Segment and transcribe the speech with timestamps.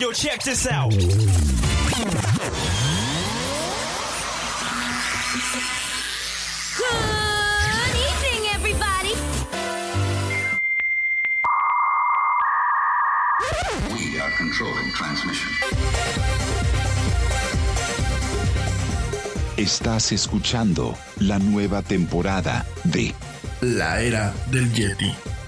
[0.00, 0.92] Yo, check this out.
[6.78, 9.14] Good evening, everybody.
[13.92, 15.50] We are controlling transmission.
[19.56, 23.14] Estás escuchando la nueva temporada de
[23.60, 25.12] La era del Yeti.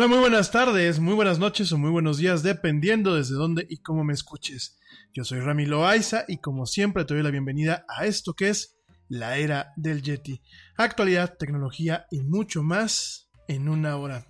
[0.00, 3.82] Hola, muy buenas tardes, muy buenas noches o muy buenos días, dependiendo desde dónde y
[3.82, 4.78] cómo me escuches.
[5.12, 8.78] Yo soy Rami Loaiza y como siempre te doy la bienvenida a esto que es
[9.10, 10.40] la era del Yeti.
[10.78, 14.26] Actualidad, tecnología y mucho más en una hora.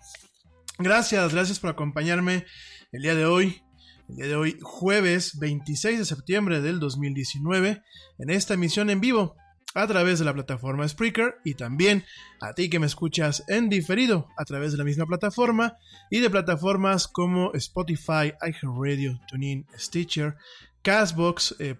[0.81, 2.47] Gracias, gracias por acompañarme
[2.91, 3.63] el día de hoy.
[4.09, 7.81] El día de hoy, jueves 26 de septiembre del 2019,
[8.19, 9.37] en esta emisión en vivo
[9.75, 12.05] a través de la plataforma Spreaker y también
[12.41, 15.77] a ti que me escuchas en diferido a través de la misma plataforma
[16.11, 20.37] y de plataformas como Spotify, iHeartRadio, TuneIn, Stitcher,
[20.83, 21.77] Castbox, eh,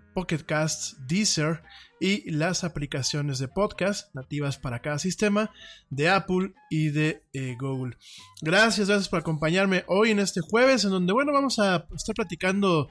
[1.07, 1.63] Deezer
[2.01, 5.51] y las aplicaciones de podcast nativas para cada sistema
[5.91, 7.97] de Apple y de eh, Google.
[8.41, 12.89] Gracias, gracias por acompañarme hoy en este jueves en donde, bueno, vamos a estar platicando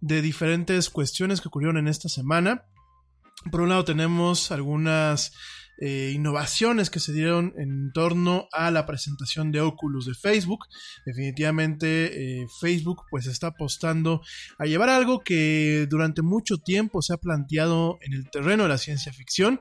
[0.00, 2.64] de diferentes cuestiones que ocurrieron en esta semana.
[3.50, 5.32] Por un lado tenemos algunas
[5.84, 10.66] eh, innovaciones que se dieron en torno a la presentación de Oculus de Facebook.
[11.04, 14.22] Definitivamente eh, Facebook pues está apostando
[14.58, 18.78] a llevar algo que durante mucho tiempo se ha planteado en el terreno de la
[18.78, 19.60] ciencia ficción.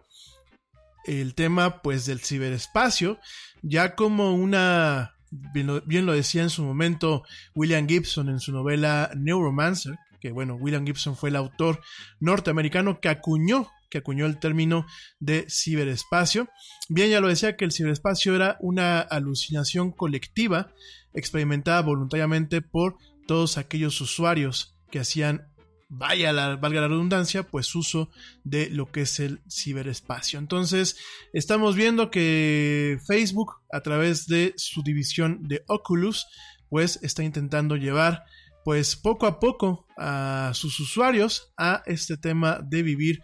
[1.05, 3.19] El tema pues del ciberespacio,
[3.63, 7.23] ya como una, bien lo decía en su momento
[7.55, 11.81] William Gibson en su novela Neuromancer, que bueno, William Gibson fue el autor
[12.19, 14.87] norteamericano que acuñó que acuñó el término
[15.19, 16.47] de ciberespacio.
[16.89, 20.71] Bien, ya lo decía que el ciberespacio era una alucinación colectiva
[21.13, 22.95] experimentada voluntariamente por
[23.27, 25.47] todos aquellos usuarios que hacían,
[25.89, 28.09] vaya la, valga la redundancia, pues uso
[28.45, 30.39] de lo que es el ciberespacio.
[30.39, 30.95] Entonces,
[31.33, 36.27] estamos viendo que Facebook, a través de su división de Oculus,
[36.69, 38.23] pues está intentando llevar
[38.63, 43.21] pues poco a poco a sus usuarios a este tema de vivir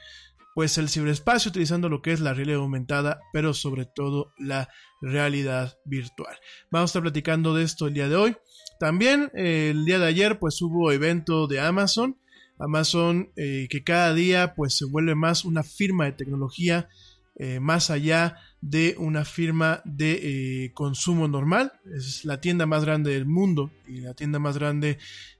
[0.57, 4.69] pues el ciberespacio utilizando lo que es la realidad aumentada, pero sobre todo la
[5.01, 6.35] realidad virtual.
[6.71, 8.37] Vamos a estar platicando de esto el día de hoy.
[8.79, 12.17] También eh, el día de ayer pues hubo evento de Amazon.
[12.57, 16.89] Amazon eh, que cada día pues se vuelve más una firma de tecnología
[17.35, 21.73] eh, más allá de una firma de consumo normal.
[21.95, 24.97] Es la tienda más grande del mundo y la tienda más grande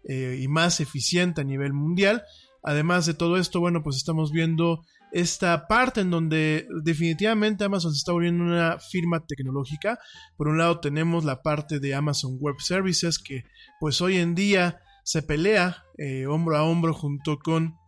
[0.08, 2.24] y más eficiente a nivel mundial.
[2.64, 8.00] Además de todo esto, bueno, pues estamos viendo esta parte en donde definitivamente Amazon se
[8.00, 10.00] está volviendo una firma tecnológica.
[10.36, 13.44] Por un lado tenemos la parte de Amazon Web Services que
[13.80, 17.87] pues hoy en día se pelea eh, hombro a hombro junto con eh,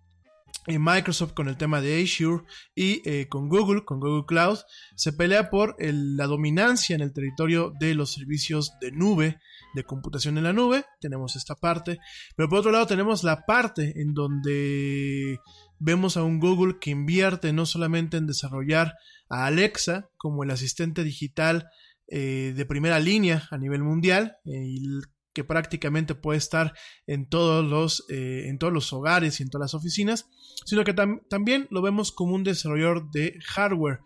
[0.78, 2.44] Microsoft con el tema de Azure
[2.76, 4.60] y eh, con Google, con Google Cloud,
[4.96, 9.40] se pelea por la dominancia en el territorio de los servicios de nube,
[9.74, 12.00] de computación en la nube, tenemos esta parte,
[12.36, 15.40] pero por otro lado tenemos la parte en donde
[15.80, 18.96] vemos a un Google que invierte no solamente en desarrollar
[19.30, 21.70] a Alexa como el asistente digital
[22.08, 24.76] eh, de primera línea a nivel mundial, eh,
[25.40, 26.74] que prácticamente puede estar
[27.08, 30.28] en todos los, eh, en todos los hogares y en todas las oficinas,
[30.66, 34.02] sino que también lo vemos como un desarrollador de hardware,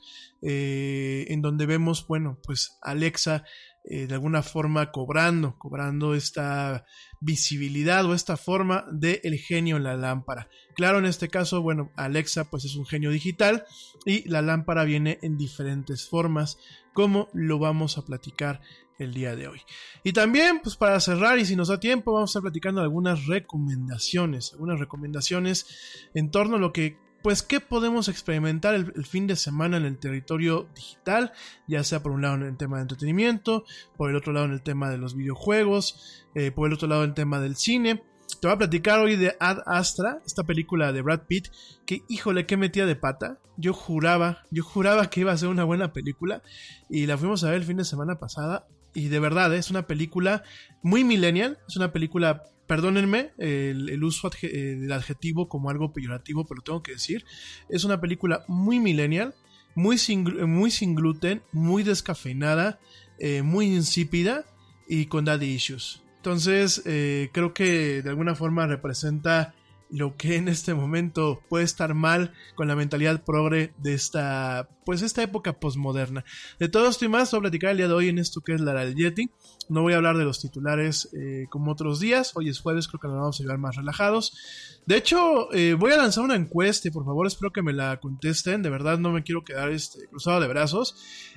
[0.45, 3.45] en donde vemos, bueno, pues Alexa
[3.85, 6.85] eh, de alguna forma cobrando, cobrando esta
[7.19, 10.47] visibilidad o esta forma de el genio en la lámpara.
[10.73, 13.65] Claro, en este caso, bueno, Alexa pues es un genio digital
[14.05, 16.57] y la lámpara viene en diferentes formas,
[16.93, 18.61] como lo vamos a platicar
[18.99, 19.61] el día de hoy.
[20.03, 23.25] Y también, pues para cerrar y si nos da tiempo, vamos a estar platicando algunas
[23.25, 29.37] recomendaciones, algunas recomendaciones en torno a lo que pues qué podemos experimentar el, fin de
[29.37, 31.31] semana en el territorio digital,
[31.67, 33.63] ya sea por un lado en el tema de entretenimiento,
[33.95, 37.03] por el otro lado en el tema de los videojuegos, eh, por el otro lado
[37.03, 38.03] en el tema del cine.
[38.41, 41.47] Te voy a platicar hoy de Ad Astra, esta película de Brad Pitt,
[41.85, 43.39] que híjole, qué metía de pata.
[43.55, 46.41] Yo juraba, yo juraba que iba a ser una buena película
[46.89, 49.87] y la fuimos a ver el fin de semana pasada y de verdad es una
[49.87, 50.43] película
[50.81, 56.61] muy millennial, es una película perdónenme el, uso eh, del adjetivo como algo peyorativo, pero
[56.61, 57.25] tengo que decir,
[57.69, 59.35] es una película muy millennial,
[59.75, 62.79] muy sin, muy sin gluten, muy descafeinada,
[63.19, 64.45] eh, muy insípida
[64.87, 66.01] y con daddy issues.
[66.17, 69.53] Entonces, eh, creo que de alguna forma representa
[69.93, 75.03] lo que en este momento puede estar mal con la mentalidad progre de esta, pues
[75.03, 76.25] esta época posmoderna.
[76.59, 78.55] De todo esto y más, voy a platicar el día de hoy en esto que
[78.55, 79.29] es la del Yeti.
[79.69, 82.31] No voy a hablar de los titulares eh, como otros días.
[82.33, 84.81] Hoy es jueves, creo que nos vamos a llevar más relajados.
[84.87, 87.99] De hecho, eh, voy a lanzar una encuesta y por favor espero que me la
[87.99, 88.63] contesten.
[88.63, 90.95] De verdad no me quiero quedar este, cruzado de brazos.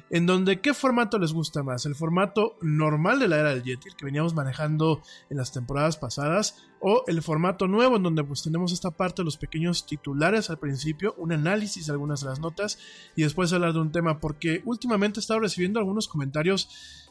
[0.09, 1.85] En donde, ¿qué formato les gusta más?
[1.85, 5.99] ¿El formato normal de la era del Yeti, el que veníamos manejando en las temporadas
[5.99, 6.57] pasadas?
[6.81, 10.59] ¿O el formato nuevo en donde pues tenemos esta parte de los pequeños titulares al
[10.59, 12.79] principio, un análisis de algunas de las notas
[13.17, 16.69] y después hablar de un tema, porque últimamente he estado recibiendo algunos comentarios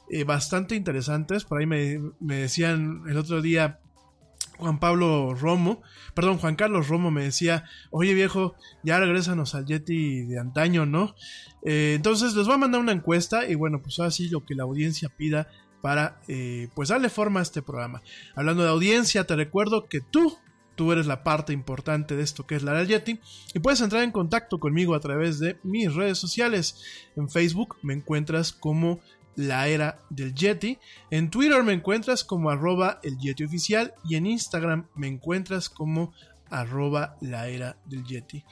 [0.10, 1.45] eh, bastante interesantes.
[1.45, 3.79] Por ahí me, me decían el otro día,
[4.57, 5.81] Juan Pablo Romo,
[6.13, 11.15] perdón, Juan Carlos Romo me decía, oye viejo, ya regresanos al Yeti de antaño, ¿no?
[11.63, 14.63] Eh, entonces les voy a mandar una encuesta y bueno, pues así lo que la
[14.63, 15.48] audiencia pida
[15.85, 18.01] para eh, pues darle forma a este programa.
[18.33, 20.35] Hablando de audiencia, te recuerdo que tú,
[20.73, 23.19] tú eres la parte importante de esto que es la Yeti
[23.53, 26.81] y puedes entrar en contacto conmigo a través de mis redes sociales.
[27.15, 28.99] En Facebook me encuentras como
[29.35, 30.79] la era del Yeti.
[31.11, 36.15] En Twitter me encuentras como arroba el oficial y en Instagram me encuentras como
[36.59, 38.43] arroba la era del Yeti.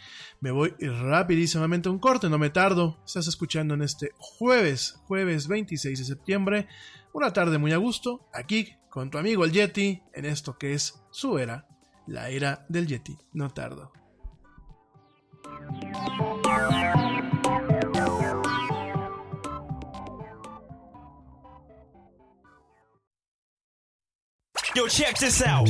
[0.42, 3.00] Me voy rapidísimamente a un corte, no me tardo.
[3.06, 6.68] Estás escuchando en este jueves, jueves 26 de septiembre,
[7.14, 11.02] una tarde muy a gusto, aquí con tu amigo el Yeti, en esto que es
[11.12, 11.68] su era,
[12.08, 13.18] la era del Yeti.
[13.34, 13.92] No tardo.
[24.76, 25.70] Yo, check this out.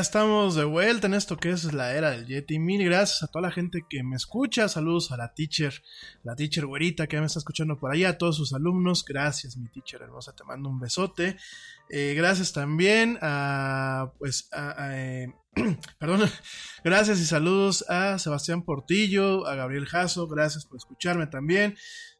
[0.00, 2.58] Estamos de vuelta en esto que es la era del Yeti.
[2.58, 4.68] Mil gracias a toda la gente que me escucha.
[4.68, 5.82] Saludos a la teacher,
[6.22, 9.04] la teacher güerita que me está escuchando por allá, a todos sus alumnos.
[9.04, 10.34] Gracias, mi teacher hermosa.
[10.34, 11.36] Te mando un besote.
[11.90, 15.34] Eh, gracias también a, pues, a, eh,
[15.98, 16.30] perdón.
[16.84, 20.26] Gracias y saludos a Sebastián Portillo, a Gabriel Jasso.
[20.28, 21.76] Gracias por escucharme también.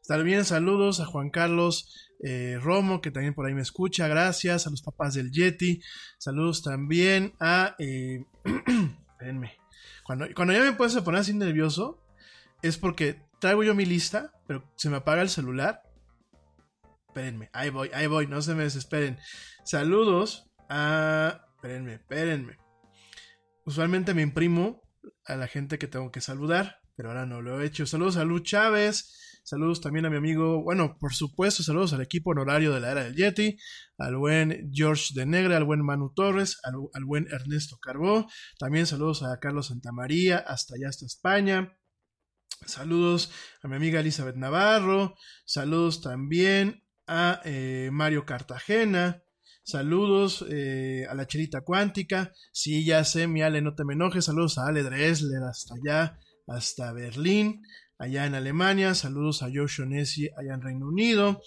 [0.07, 4.69] También saludos a Juan Carlos eh, Romo, que también por ahí me escucha, gracias, a
[4.69, 5.81] los papás del Yeti,
[6.17, 7.75] saludos también a...
[7.79, 8.23] Eh,
[9.11, 9.57] espérenme,
[10.03, 12.03] cuando, cuando ya me puedes poner así nervioso,
[12.61, 15.81] es porque traigo yo mi lista, pero se me apaga el celular.
[17.07, 19.17] Espérenme, ahí voy, ahí voy, no se me desesperen.
[19.63, 21.45] Saludos a...
[21.55, 22.57] Espérenme, espérenme.
[23.65, 24.81] Usualmente me imprimo
[25.25, 27.85] a la gente que tengo que saludar, pero ahora no lo he hecho.
[27.85, 29.30] Saludos a Lu Chávez.
[29.51, 33.03] Saludos también a mi amigo, bueno, por supuesto, saludos al equipo honorario de la era
[33.03, 33.57] del Yeti,
[33.97, 38.29] al buen George de Negra, al buen Manu Torres, al, buen Ernesto Carbó.
[38.57, 41.77] También saludos a Carlos Santamaría, hasta allá, hasta España.
[42.65, 43.29] Saludos
[43.61, 45.15] a mi amiga Elizabeth Navarro.
[45.43, 49.21] Saludos también a eh, Mario Cartagena.
[49.63, 52.31] Saludos eh, a la Chelita Cuántica.
[52.53, 54.23] Sí, ya sé, mi Ale, no te me enojes.
[54.23, 56.17] Saludos a Ale Dresler hasta allá,
[56.47, 57.63] hasta Berlín,
[58.01, 58.95] allá en Alemania.
[58.95, 61.41] Saludos a Joe Nessi allá en Reino Unido.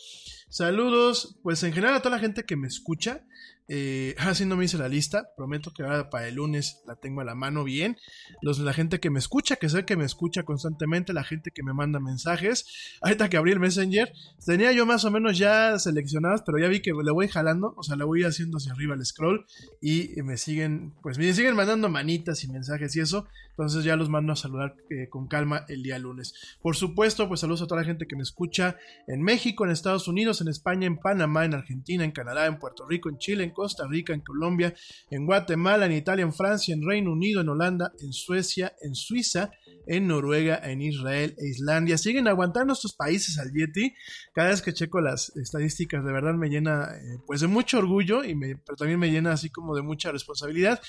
[0.49, 3.25] Saludos, pues en general a toda la gente que me escucha.
[3.69, 5.31] Eh, así no me hice la lista.
[5.37, 7.97] Prometo que ahora para el lunes la tengo a la mano bien.
[8.43, 11.63] Los, la gente que me escucha, que sé que me escucha constantemente, la gente que
[11.63, 12.99] me manda mensajes.
[13.01, 14.13] Ahorita que abrí el Messenger,
[14.45, 17.83] tenía yo más o menos ya seleccionadas, pero ya vi que le voy jalando, o
[17.83, 19.47] sea, le voy haciendo hacia arriba el scroll
[19.81, 23.27] y me siguen, pues me siguen mandando manitas y mensajes y eso.
[23.51, 26.35] Entonces ya los mando a saludar eh, con calma el día lunes.
[26.61, 30.09] Por supuesto, pues saludos a toda la gente que me escucha en México, en Estados
[30.09, 33.87] Unidos, en España, en Panamá, en Argentina, en Canadá, en Puerto Rico, en Chile, Costa
[33.89, 34.75] Rica, en Colombia,
[35.11, 39.51] en Guatemala, en Italia, en Francia, en Reino Unido, en Holanda, en Suecia, en Suiza,
[39.87, 41.99] en Noruega, en Israel e Islandia.
[41.99, 43.95] Siguen aguantando estos países al Yeti.
[44.35, 48.25] Cada vez que checo las estadísticas, de verdad me llena eh, pues de mucho orgullo,
[48.25, 50.81] y me, pero también me llena así como de mucha responsabilidad.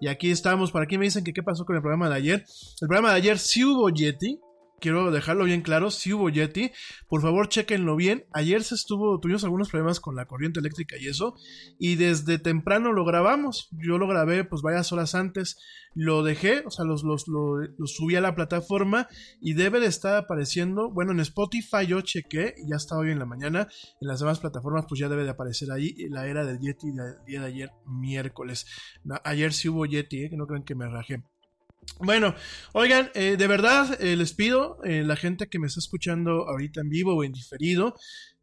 [0.00, 0.72] Y aquí estamos.
[0.72, 2.44] Para aquí me dicen que qué pasó con el programa de ayer.
[2.80, 4.40] El programa de ayer sí hubo Yeti
[4.80, 6.72] quiero dejarlo bien claro, si hubo Yeti,
[7.08, 8.26] por favor chequenlo bien.
[8.32, 11.34] Ayer se estuvo, tuvimos algunos problemas con la corriente eléctrica y eso,
[11.78, 13.68] y desde temprano lo grabamos.
[13.72, 15.56] Yo lo grabé pues varias horas antes,
[15.94, 19.08] lo dejé, o sea, los, los, lo, lo subí a la plataforma
[19.40, 23.26] y debe de estar apareciendo, bueno, en Spotify yo chequé, ya estaba hoy en la
[23.26, 23.68] mañana,
[24.00, 26.88] en las demás plataformas pues ya debe de aparecer ahí la era del Yeti
[27.26, 28.66] día de ayer, miércoles.
[29.24, 30.30] ayer sí hubo Yeti, ¿eh?
[30.30, 31.22] que no crean que me rajé.
[32.00, 32.34] Bueno,
[32.72, 36.80] oigan, eh, de verdad eh, les pido, eh, la gente que me está escuchando ahorita
[36.80, 37.94] en vivo o en diferido,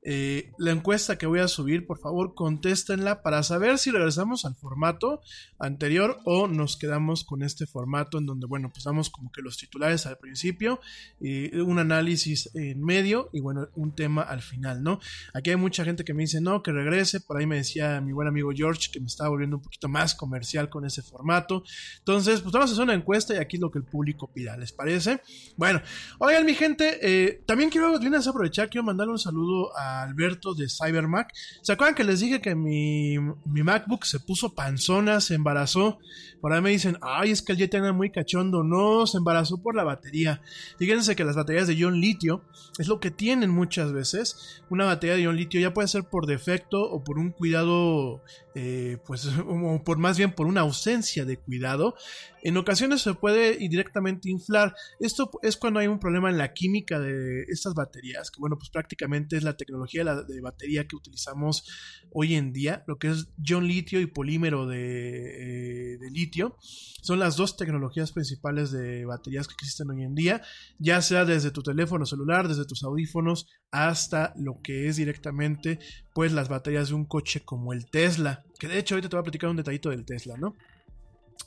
[0.03, 4.55] eh, la encuesta que voy a subir, por favor, contéstenla para saber si regresamos al
[4.55, 5.21] formato
[5.59, 9.57] anterior o nos quedamos con este formato en donde, bueno, pues damos como que los
[9.57, 10.79] titulares al principio,
[11.19, 14.99] y un análisis en medio y, bueno, un tema al final, ¿no?
[15.33, 18.11] Aquí hay mucha gente que me dice, no, que regrese, por ahí me decía mi
[18.11, 21.63] buen amigo George que me estaba volviendo un poquito más comercial con ese formato.
[21.99, 24.57] Entonces, pues vamos a hacer una encuesta y aquí es lo que el público pida,
[24.57, 25.21] ¿les parece?
[25.57, 25.81] Bueno,
[26.19, 30.67] oigan, mi gente, eh, también quiero, a aprovechar, quiero mandarle un saludo a Alberto de
[30.69, 31.33] CyberMac.
[31.61, 35.99] ¿Se acuerdan que les dije que mi, mi, MacBook se puso panzona, se embarazó?
[36.39, 38.63] Por ahí me dicen, ay, es que el Yeti anda muy cachondo.
[38.63, 40.41] No, se embarazó por la batería.
[40.77, 42.43] Fíjense que las baterías de ion litio
[42.79, 44.61] es lo que tienen muchas veces.
[44.69, 48.23] Una batería de ion litio ya puede ser por defecto o por un cuidado,
[48.55, 51.95] eh, pues, o por más bien por una ausencia de cuidado.
[52.43, 54.75] En ocasiones se puede directamente inflar.
[54.99, 58.69] Esto es cuando hay un problema en la química de estas baterías, que bueno, pues
[58.69, 61.63] prácticamente es la tecnología de batería que utilizamos
[62.11, 66.57] hoy en día, lo que es ion litio y polímero de, eh, de litio.
[67.01, 70.41] Son las dos tecnologías principales de baterías que existen hoy en día,
[70.77, 75.79] ya sea desde tu teléfono celular, desde tus audífonos, hasta lo que es directamente
[76.13, 79.21] pues las baterías de un coche como el Tesla, que de hecho ahorita te voy
[79.21, 80.55] a platicar un detallito del Tesla, ¿no?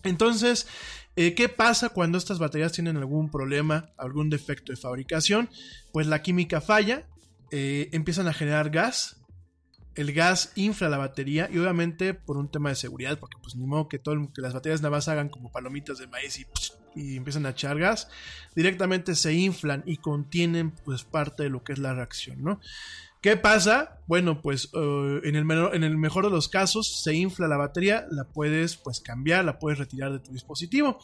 [0.03, 0.67] Entonces,
[1.17, 5.49] eh, ¿qué pasa cuando estas baterías tienen algún problema, algún defecto de fabricación?
[5.93, 7.07] Pues la química falla,
[7.51, 9.21] eh, empiezan a generar gas,
[9.95, 13.67] el gas infla la batería y obviamente por un tema de seguridad, porque pues ni
[13.67, 16.39] modo que, todo, las baterías nada más hagan como palomitas de maíz
[16.97, 18.09] y, empiezan a echar gas,
[18.55, 22.61] directamente se inflan y contienen pues parte de lo que es la reacción, ¿no?
[23.21, 24.01] ¿Qué pasa?
[24.07, 28.07] Bueno, pues en, el menor, en, el mejor de los casos se infla la batería,
[28.11, 30.99] la puedes pues cambiar, la puedes retirar de tu dispositivo.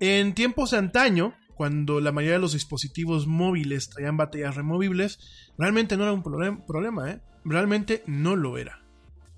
[0.00, 5.18] En tiempos de antaño, cuando la mayoría de los dispositivos móviles traían baterías removibles,
[5.58, 7.20] realmente no era un problema, ¿eh?
[7.44, 8.84] Realmente no lo era.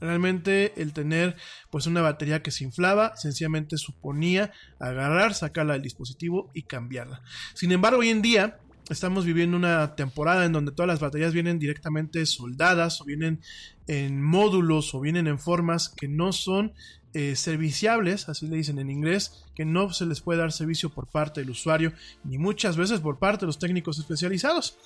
[0.00, 1.36] Realmente el tener
[1.70, 7.22] pues una batería que se inflaba sencillamente suponía agarrar, sacarla del dispositivo y cambiarla.
[7.54, 11.58] Sin embargo, hoy en día estamos viviendo una temporada en donde todas las baterías vienen
[11.58, 13.40] directamente soldadas o vienen
[13.86, 16.72] en módulos o vienen en formas que no son
[17.14, 21.06] eh, serviciables, así le dicen en inglés, que no se les puede dar servicio por
[21.06, 21.92] parte del usuario
[22.24, 24.78] ni muchas veces por parte de los técnicos especializados.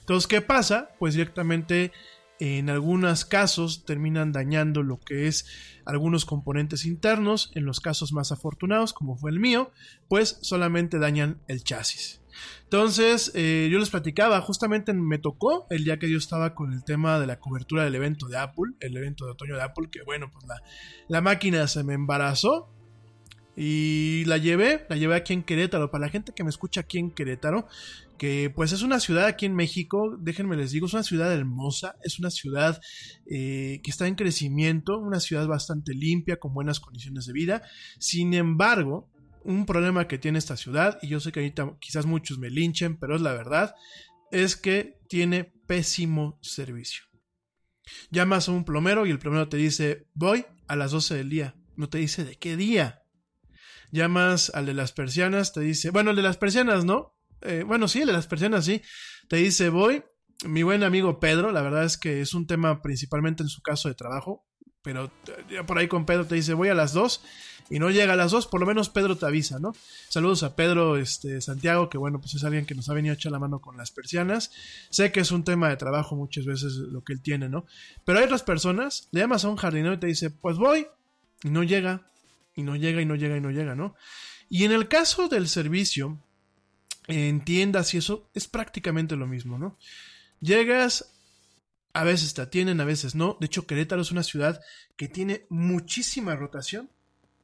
[0.00, 0.90] Entonces, ¿qué pasa?
[0.98, 1.92] Pues directamente
[2.40, 5.46] en algunos casos terminan dañando lo que es
[5.84, 9.70] algunos componentes internos, en los casos más afortunados, como fue el mío,
[10.08, 12.23] pues solamente dañan el chasis.
[12.64, 16.84] Entonces, eh, yo les platicaba, justamente me tocó el día que yo estaba con el
[16.84, 20.02] tema de la cobertura del evento de Apple, el evento de otoño de Apple, que
[20.02, 20.62] bueno, pues la,
[21.08, 22.70] la máquina se me embarazó
[23.56, 25.90] y la llevé, la llevé aquí en Querétaro.
[25.90, 27.66] Para la gente que me escucha aquí en Querétaro,
[28.18, 31.96] que pues es una ciudad aquí en México, déjenme les digo, es una ciudad hermosa,
[32.02, 32.80] es una ciudad
[33.26, 37.62] eh, que está en crecimiento, una ciudad bastante limpia, con buenas condiciones de vida.
[37.98, 39.08] Sin embargo,
[39.44, 42.98] un problema que tiene esta ciudad, y yo sé que ahorita quizás muchos me linchen,
[42.98, 43.74] pero es la verdad,
[44.30, 47.04] es que tiene pésimo servicio.
[48.10, 51.54] Llamas a un plomero y el plomero te dice, voy a las 12 del día.
[51.76, 53.02] No te dice de qué día.
[53.90, 57.16] Llamas al de las persianas, te dice, bueno, el de las persianas, ¿no?
[57.42, 58.82] Eh, bueno, sí, el de las persianas, sí.
[59.28, 60.02] Te dice, voy.
[60.46, 63.88] Mi buen amigo Pedro, la verdad es que es un tema principalmente en su caso
[63.88, 64.44] de trabajo,
[64.84, 65.10] pero
[65.66, 67.22] por ahí con Pedro te dice, voy a las 2
[67.70, 69.74] y no llega a las 2, por lo menos Pedro te avisa, ¿no?
[70.10, 73.16] Saludos a Pedro este, Santiago, que bueno, pues es alguien que nos ha venido a
[73.16, 74.52] echar la mano con las persianas.
[74.90, 77.64] Sé que es un tema de trabajo muchas veces lo que él tiene, ¿no?
[78.04, 80.86] Pero hay otras personas, le llamas a un jardinero y te dice, pues voy,
[81.42, 82.06] y no llega,
[82.54, 83.94] y no llega, y no llega, y no llega, ¿no?
[84.50, 86.22] Y en el caso del servicio,
[87.06, 89.78] en tiendas y eso, es prácticamente lo mismo, ¿no?
[90.40, 91.13] Llegas,
[91.94, 93.38] a veces te atienden, a veces no.
[93.40, 94.60] De hecho, Querétaro es una ciudad
[94.96, 96.90] que tiene muchísima rotación,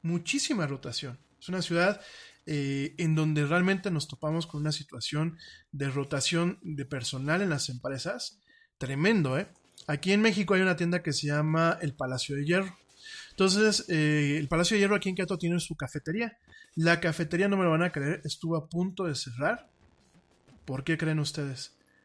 [0.01, 1.17] muchísima rotación.
[1.39, 2.01] Es una ciudad
[2.45, 5.37] eh, en donde realmente nos topamos con una situación
[5.71, 8.39] de rotación de personal en las empresas.
[8.77, 9.47] Tremendo, ¿eh?
[9.87, 12.77] Aquí en México hay una tienda que se llama el Palacio de Hierro.
[13.29, 16.37] Entonces, eh, el Palacio de Hierro aquí en Querétaro tiene su cafetería.
[16.75, 19.69] La cafetería, no me lo van a creer, estuvo a punto de cerrar.
[20.65, 21.73] ¿Por qué creen ustedes?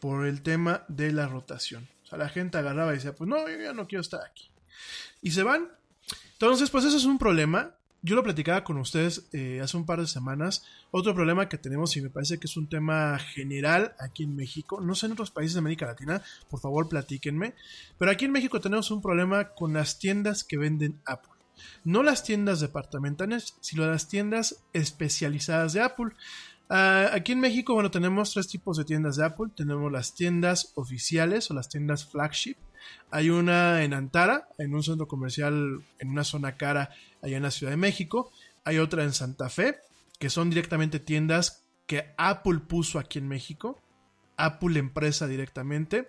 [0.00, 1.88] Por el tema de la rotación.
[2.04, 4.50] O sea, la gente agarraba y decía, pues no, yo ya no quiero estar aquí.
[5.22, 5.68] Y se van.
[6.32, 7.74] Entonces, pues eso es un problema.
[8.02, 10.64] Yo lo platicaba con ustedes eh, hace un par de semanas.
[10.90, 14.78] Otro problema que tenemos y me parece que es un tema general aquí en México.
[14.82, 17.54] No sé en otros países de América Latina, por favor platíquenme.
[17.98, 21.32] Pero aquí en México tenemos un problema con las tiendas que venden Apple.
[21.84, 26.10] No las tiendas departamentales, sino las tiendas especializadas de Apple.
[26.70, 29.50] Uh, aquí en México, bueno, tenemos tres tipos de tiendas de Apple.
[29.54, 32.56] Tenemos las tiendas oficiales o las tiendas flagship.
[33.10, 36.90] Hay una en Antara, en un centro comercial, en una zona cara,
[37.22, 38.30] allá en la Ciudad de México.
[38.64, 39.78] Hay otra en Santa Fe,
[40.18, 43.80] que son directamente tiendas que Apple puso aquí en México.
[44.36, 46.08] Apple empresa directamente.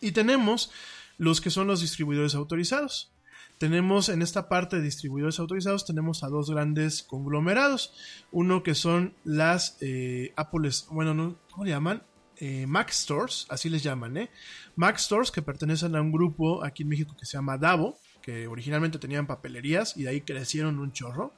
[0.00, 0.70] Y tenemos
[1.18, 3.10] los que son los distribuidores autorizados
[3.58, 7.94] tenemos en esta parte de distribuidores autorizados, tenemos a dos grandes conglomerados.
[8.30, 12.02] Uno que son las eh, Apple, bueno, no, ¿cómo le llaman?
[12.38, 14.30] Eh, Mac Stores, así les llaman, ¿eh?
[14.74, 18.46] Mac Stores que pertenecen a un grupo aquí en México que se llama Davo, que
[18.46, 21.32] originalmente tenían papelerías y de ahí crecieron un chorro.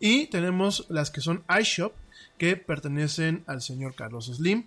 [0.00, 1.92] Y tenemos las que son iShop,
[2.38, 4.66] que pertenecen al señor Carlos Slim.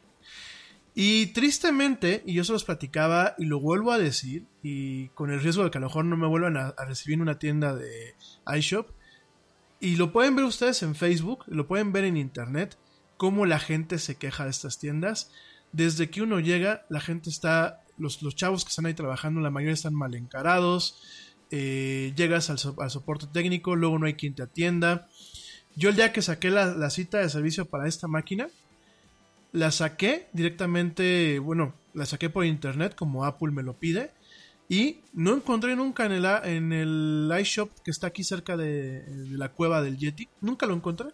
[0.99, 5.39] Y tristemente, y yo se los platicaba y lo vuelvo a decir, y con el
[5.39, 8.15] riesgo de que a lo mejor no me vuelvan a, recibir en una tienda de
[8.57, 8.89] iShop,
[9.79, 12.79] y lo pueden ver ustedes en Facebook, lo pueden ver en internet,
[13.15, 15.31] cómo la gente se queja de estas tiendas.
[15.71, 19.51] Desde que uno llega, la gente está, los, los chavos que están ahí trabajando, la
[19.51, 20.99] mayoría están mal encarados,
[21.51, 25.07] eh, llegas al, soporte técnico, luego no hay quien te atienda.
[25.75, 28.47] Yo el día que saqué la cita de servicio para esta máquina,
[29.51, 34.11] la saqué directamente, bueno, la saqué por internet como Apple me lo pide.
[34.69, 39.49] Y no encontré nunca en el, en el iShop que está aquí cerca de, la
[39.49, 40.27] cueva del Yeti.
[40.41, 41.07] Nunca lo encontré.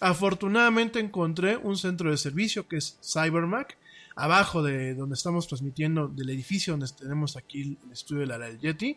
[0.00, 3.76] Afortunadamente encontré un centro de servicio que es CyberMac,
[4.14, 8.60] abajo de donde estamos transmitiendo, del edificio donde tenemos aquí el estudio de la del
[8.60, 8.96] Yeti.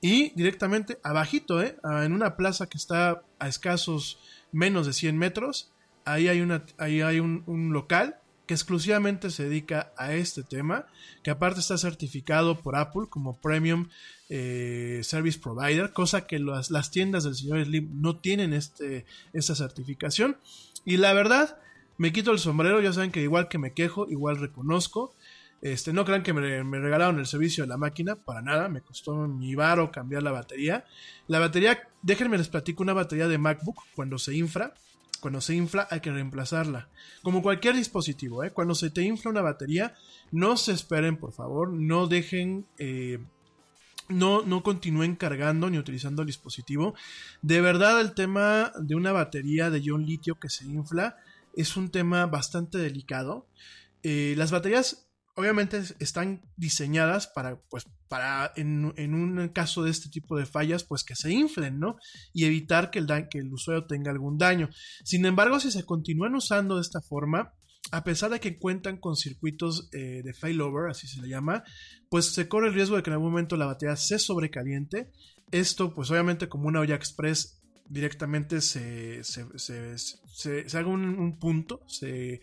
[0.00, 1.76] Y directamente abajito, ¿eh?
[1.84, 4.18] en una plaza que está a escasos
[4.50, 5.70] menos de 100 metros,
[6.04, 10.86] ahí hay, una, ahí hay un, local que exclusivamente se dedica a este tema,
[11.22, 13.88] que aparte está certificado por Apple como Premium
[14.28, 19.54] eh, Service Provider, cosa que las, las tiendas del señor Slim no tienen este, esta
[19.54, 20.38] certificación.
[20.84, 21.58] Y la verdad,
[21.98, 25.14] me quito el sombrero, ya saben que igual que me quejo, igual reconozco.
[25.60, 28.80] Este, no crean que me, me regalaron el servicio de la máquina, para nada, me
[28.80, 30.84] costó mi varo cambiar la batería.
[31.28, 34.74] La batería, déjenme les platico, una batería de MacBook cuando se infra,
[35.22, 36.88] cuando se infla hay que reemplazarla.
[37.22, 38.50] Como cualquier dispositivo, ¿eh?
[38.50, 39.94] cuando se te infla una batería,
[40.32, 42.66] no se esperen, por favor, no dejen...
[42.76, 43.18] Eh,
[44.08, 46.94] no, no continúen cargando ni utilizando el dispositivo.
[47.40, 51.16] De verdad, el tema de una batería de ion litio que se infla
[51.54, 53.46] es un tema bastante delicado.
[54.02, 60.36] Eh, las baterías obviamente están diseñadas para, pues, para en, un caso de este tipo
[60.36, 61.96] de fallas, pues que se inflen, ¿no?
[62.34, 64.68] Y evitar que el, que el usuario tenga algún daño.
[65.02, 67.54] Sin embargo, si se continúan usando de esta forma,
[67.90, 71.64] a pesar de que cuentan con circuitos eh, de failover, así se le llama,
[72.10, 75.10] pues se corre el riesgo de que en algún momento la batería se sobrecaliente.
[75.50, 81.38] Esto, pues obviamente como una olla express directamente se, se, se, se haga un, un,
[81.38, 82.42] punto, se,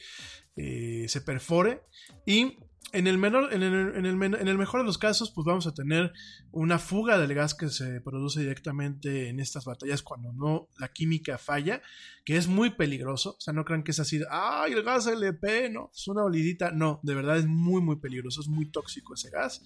[0.55, 1.83] eh, se perfore
[2.25, 2.57] y
[2.91, 5.67] en el, menor, en, el, en, el, en el, mejor de los casos, pues vamos
[5.67, 6.11] a tener
[6.51, 11.37] una fuga del gas que se produce directamente en estas batallas cuando no la química
[11.37, 11.81] falla,
[12.25, 13.35] que es muy peligroso.
[13.37, 15.69] O sea, no crean que es así, ¡ay, el gas LP!
[15.69, 16.71] No, es una olidita.
[16.71, 19.63] No, de verdad es muy, muy peligroso, es muy tóxico ese gas.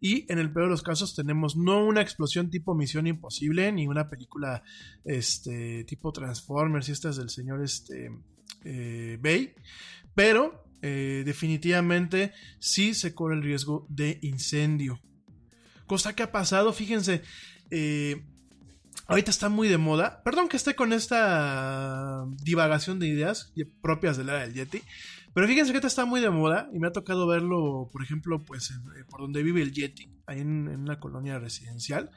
[0.00, 3.86] Y en el peor de los casos tenemos no una explosión tipo Misión Imposible, ni
[3.86, 4.62] una película
[5.04, 8.10] este, tipo Transformers y estas del señor este,
[8.64, 9.54] eh, Bay,
[10.14, 15.00] pero eh, definitivamente sí se corre el riesgo de incendio.
[15.86, 17.22] Cosa que ha pasado, fíjense,
[17.70, 18.22] eh,
[19.06, 20.22] ahorita está muy de moda.
[20.24, 24.82] Perdón que esté con esta divagación de ideas propias del área del Yeti.
[25.32, 28.70] Pero fíjense que está muy de moda y me ha tocado verlo, por ejemplo, pues
[28.70, 32.10] en, por donde vive el Yeti, ahí en, una colonia residencial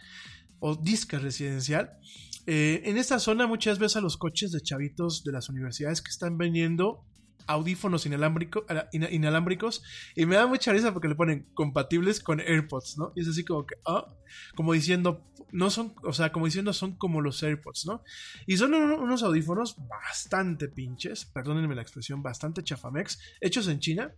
[0.60, 1.98] o disca residencial.
[2.46, 6.10] Eh, en esta zona muchas veces a los coches de chavitos de las universidades que
[6.10, 7.06] están vendiendo
[7.48, 9.84] audífonos inalámbrico, inalámbricos
[10.16, 13.14] y me da mucha risa porque le ponen compatibles con AirPods, ¿no?
[13.16, 14.08] Y es así como que, ah,
[14.56, 18.04] como diciendo, no son, o sea, como diciendo son como los AirPods, ¿no?
[18.46, 24.14] Y son unos audífonos bastante pinches, perdónenme la expresión, bastante chafamex, hechos en China.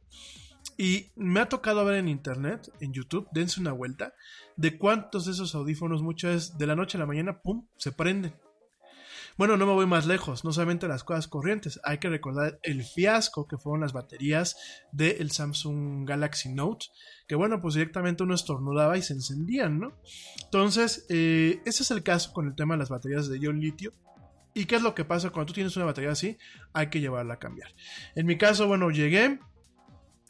[0.77, 4.13] Y me ha tocado ver en internet, en YouTube, dense una vuelta,
[4.55, 7.91] de cuántos de esos audífonos muchas veces de la noche a la mañana, ¡pum!, se
[7.91, 8.33] prenden.
[9.39, 12.83] Bueno, no me voy más lejos, no solamente las cosas corrientes, hay que recordar el
[12.83, 14.57] fiasco que fueron las baterías
[14.91, 16.87] del Samsung Galaxy Note,
[17.25, 19.93] que bueno, pues directamente uno estornudaba y se encendían, ¿no?
[20.43, 23.93] Entonces, eh, ese es el caso con el tema de las baterías de ion litio.
[24.53, 26.37] ¿Y qué es lo que pasa cuando tú tienes una batería así?
[26.73, 27.73] Hay que llevarla a cambiar.
[28.15, 29.39] En mi caso, bueno, llegué,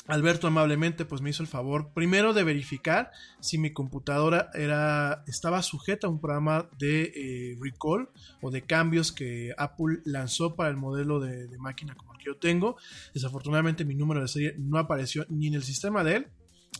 [0.09, 5.61] Alberto amablemente pues me hizo el favor primero de verificar si mi computadora era, estaba
[5.61, 8.09] sujeta a un programa de eh, recall
[8.41, 12.25] o de cambios que Apple lanzó para el modelo de, de, máquina como el que
[12.25, 12.77] yo tengo.
[13.13, 16.27] Desafortunadamente mi número de serie no apareció ni en el sistema de él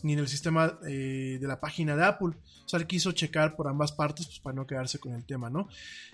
[0.02, 2.36] ni en el sistema eh, de la página de Apple.
[2.64, 5.50] O sea, él quiso checar por ambas partes pues, para no quedarse con el tema,
[5.50, 5.68] ¿no?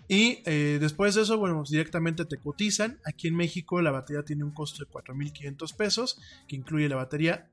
[0.09, 2.99] Y eh, después de eso, bueno, pues, directamente te cotizan.
[3.05, 7.51] Aquí en México la batería tiene un costo de 4.500 pesos, que incluye la batería,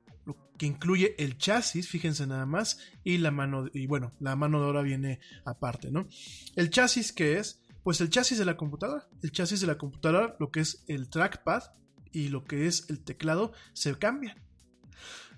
[0.57, 4.67] que incluye el chasis, fíjense nada más, y la mano, y bueno, la mano de
[4.67, 6.07] obra viene aparte, ¿no?
[6.55, 7.61] El chasis, ¿qué es?
[7.83, 9.07] Pues el chasis de la computadora.
[9.21, 11.63] El chasis de la computadora, lo que es el trackpad
[12.11, 14.42] y lo que es el teclado, se cambian.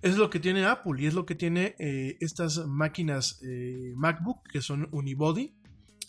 [0.05, 4.47] Es lo que tiene Apple y es lo que tiene eh, estas máquinas eh, MacBook
[4.47, 5.55] que son unibody,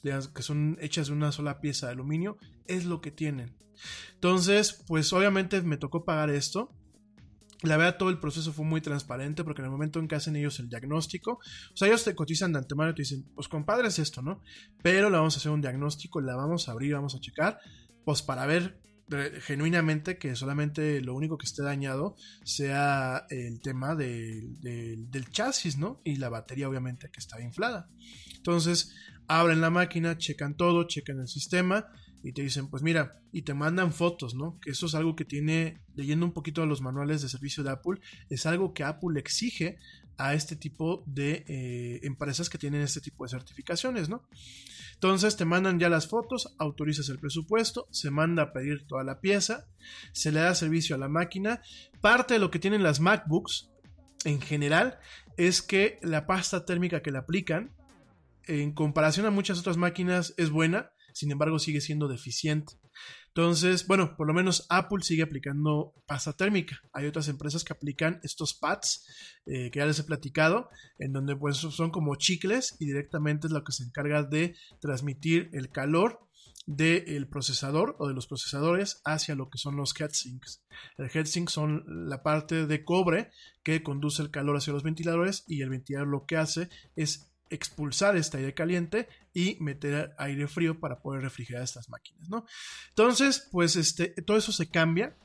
[0.03, 3.57] que son hechas de una sola pieza de aluminio, es lo que tienen.
[4.13, 6.71] Entonces, pues obviamente me tocó pagar esto.
[7.63, 10.37] La verdad, todo el proceso fue muy transparente porque en el momento en que hacen
[10.37, 11.41] ellos el diagnóstico,
[11.73, 14.43] o sea, ellos te cotizan de antemano y te dicen, pues compadre, es esto, ¿no?
[14.83, 17.61] Pero le vamos a hacer un diagnóstico, la vamos a abrir, vamos a checar,
[18.05, 18.79] pues para ver
[19.43, 25.79] genuinamente que solamente lo único que esté dañado sea el tema de, de, del chasis,
[25.79, 26.01] ¿no?
[26.05, 27.89] Y la batería obviamente que está inflada.
[28.37, 28.95] Entonces,
[29.29, 31.87] abren la máquina, checan todo, checan el sistema
[32.23, 34.59] y te dicen, pues mira, y te mandan fotos, ¿no?
[34.61, 38.01] Que eso es algo que tiene, leyendo un poquito los manuales de servicio de Apple,
[38.31, 39.79] es algo que Apple exige
[40.19, 44.27] a este tipo de eh, empresas que tienen este tipo de certificaciones, ¿no?
[44.95, 49.21] Entonces te mandan ya las fotos, autorizas el presupuesto, se manda a pedir toda la
[49.21, 49.67] pieza,
[50.13, 51.61] se le da servicio a la máquina.
[52.01, 53.71] Parte de lo que tienen las MacBooks
[54.25, 54.99] en general
[55.37, 57.75] es que la pasta térmica que le aplican,
[58.45, 60.91] en comparación a muchas otras máquinas, es buena.
[61.13, 62.75] sin embargo sigue siendo deficiente.
[63.37, 66.81] Entonces, bueno, por lo menos Apple sigue aplicando pasta térmica.
[66.95, 69.07] Hay otras empresas que aplican estos pads
[69.45, 73.53] eh, que ya les he platicado, en donde pues son como chicles y directamente es
[73.53, 76.27] lo que se encarga de transmitir el calor
[76.65, 80.63] del procesador o de los procesadores hacia lo que son los heatsinks.
[80.97, 85.61] El heatsink son la parte de cobre que conduce el calor hacia los ventiladores y
[85.61, 91.01] el ventilador lo que hace es expulsar este aire caliente y meter aire frío para
[91.01, 92.45] poder refrigerar estas máquinas, ¿no?
[92.89, 95.17] Entonces, pues este, todo eso se cambia.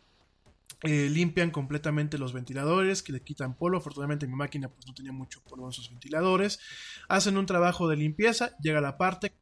[0.83, 3.77] eh, limpian completamente los ventiladores, que le quitan polvo.
[3.77, 6.59] Afortunadamente mi máquina pues no tenía mucho polvo en sus ventiladores.
[7.07, 9.33] Hacen un trabajo de limpieza, llega la parte,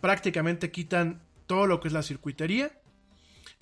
[0.00, 2.80] prácticamente quitan todo lo que es la circuitería,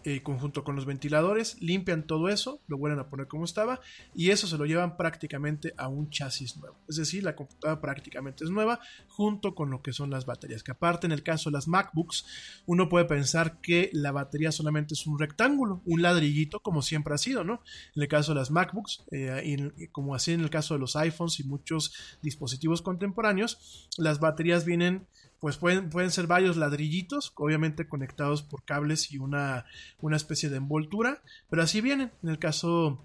[0.07, 3.81] eh, conjunto con los ventiladores, limpian todo eso, lo vuelven a poner como estaba
[4.15, 6.77] y eso se lo llevan prácticamente a un chasis nuevo.
[6.89, 10.63] Es decir, la computadora prácticamente es nueva junto con lo que son las baterías.
[10.63, 12.27] Que aparte en el caso de las MacBooks,
[12.67, 17.19] uno puede pensar que la batería solamente es un rectángulo, un ladrillito como siempre ha
[17.19, 17.63] sido, ¿no?
[17.95, 19.43] En el caso de las MacBooks, eh,
[19.79, 24.67] y como así en el caso de los iPhones y muchos dispositivos contemporáneos, las baterías
[24.67, 25.07] vienen
[25.45, 29.67] pues pueden, pueden ser varios ladrillitos, obviamente conectados por cables y una,
[30.01, 32.11] una especie de envoltura, pero así vienen.
[32.23, 33.05] En el caso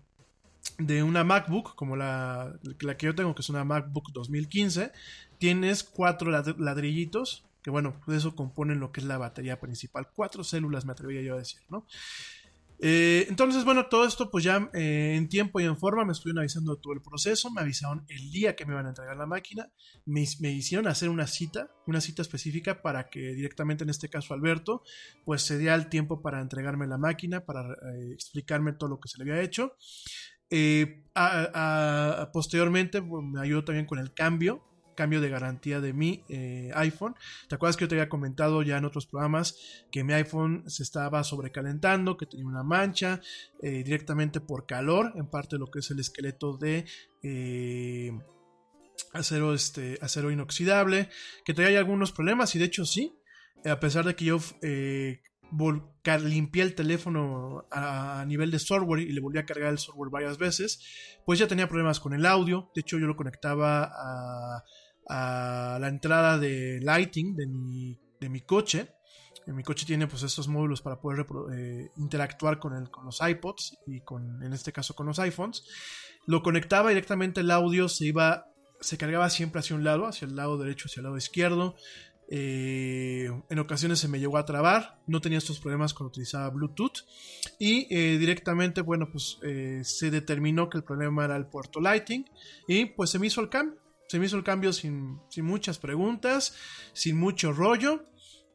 [0.77, 4.93] de una MacBook, como la, la que yo tengo, que es una MacBook 2015,
[5.37, 10.07] tienes cuatro ladrillitos, que bueno, eso componen lo que es la batería principal.
[10.15, 11.85] Cuatro células, me atrevería yo a decir, ¿no?
[12.81, 16.39] Eh, entonces, bueno, todo esto pues ya eh, en tiempo y en forma me estuvieron
[16.39, 19.69] avisando todo el proceso, me avisaron el día que me iban a entregar la máquina,
[20.05, 24.83] me, hicieron hacer una cita, una cita específica para que directamente en este caso Alberto
[25.25, 29.09] pues se diera el tiempo para entregarme la máquina, para eh, explicarme todo lo que
[29.09, 29.73] se le había hecho.
[32.31, 34.68] Posteriormente pues, me ayudó también con el cambio
[34.99, 37.15] cambio de garantía de mi eh, iPhone.
[37.47, 39.55] ¿Te acuerdas que yo te había comentado ya en otros programas
[39.93, 43.21] que mi iPhone se estaba sobrecalentando, que tenía una mancha
[43.61, 46.83] eh, directamente por calor, en parte lo que es el esqueleto de
[47.23, 48.11] eh,
[49.13, 51.07] acero, este, acero inoxidable,
[51.45, 53.15] que traía algunos problemas y de hecho sí,
[53.63, 54.39] a pesar de que yo
[56.17, 60.37] limpié el teléfono a, nivel de software y le volví a cargar el software varias
[60.37, 60.81] veces,
[61.25, 62.69] pues ya tenía problemas con el audio.
[62.75, 64.63] De hecho, yo lo conectaba a,
[65.09, 68.93] a la entrada de lighting de mi, de mi coche.
[69.47, 73.19] En mi coche tiene pues estos módulos para poder eh, interactuar con, el, con los
[73.19, 75.63] iPods y con, en este caso con los iPhones.
[76.27, 78.45] Lo conectaba directamente el audio, se iba,
[78.79, 81.75] se cargaba siempre hacia un lado, hacia el lado derecho, hacia el lado izquierdo.
[82.31, 87.07] Eh, en ocasiones se me llegó a trabar, no tenía estos problemas cuando utilizaba Bluetooth
[87.57, 89.39] y eh, directamente, bueno, pues
[89.81, 92.29] se determinó que el problema era el puerto Lighting
[92.67, 95.77] y pues se me hizo el cambio, se me hizo el cambio sin, sin muchas
[95.77, 96.55] preguntas,
[96.93, 98.05] sin mucho rollo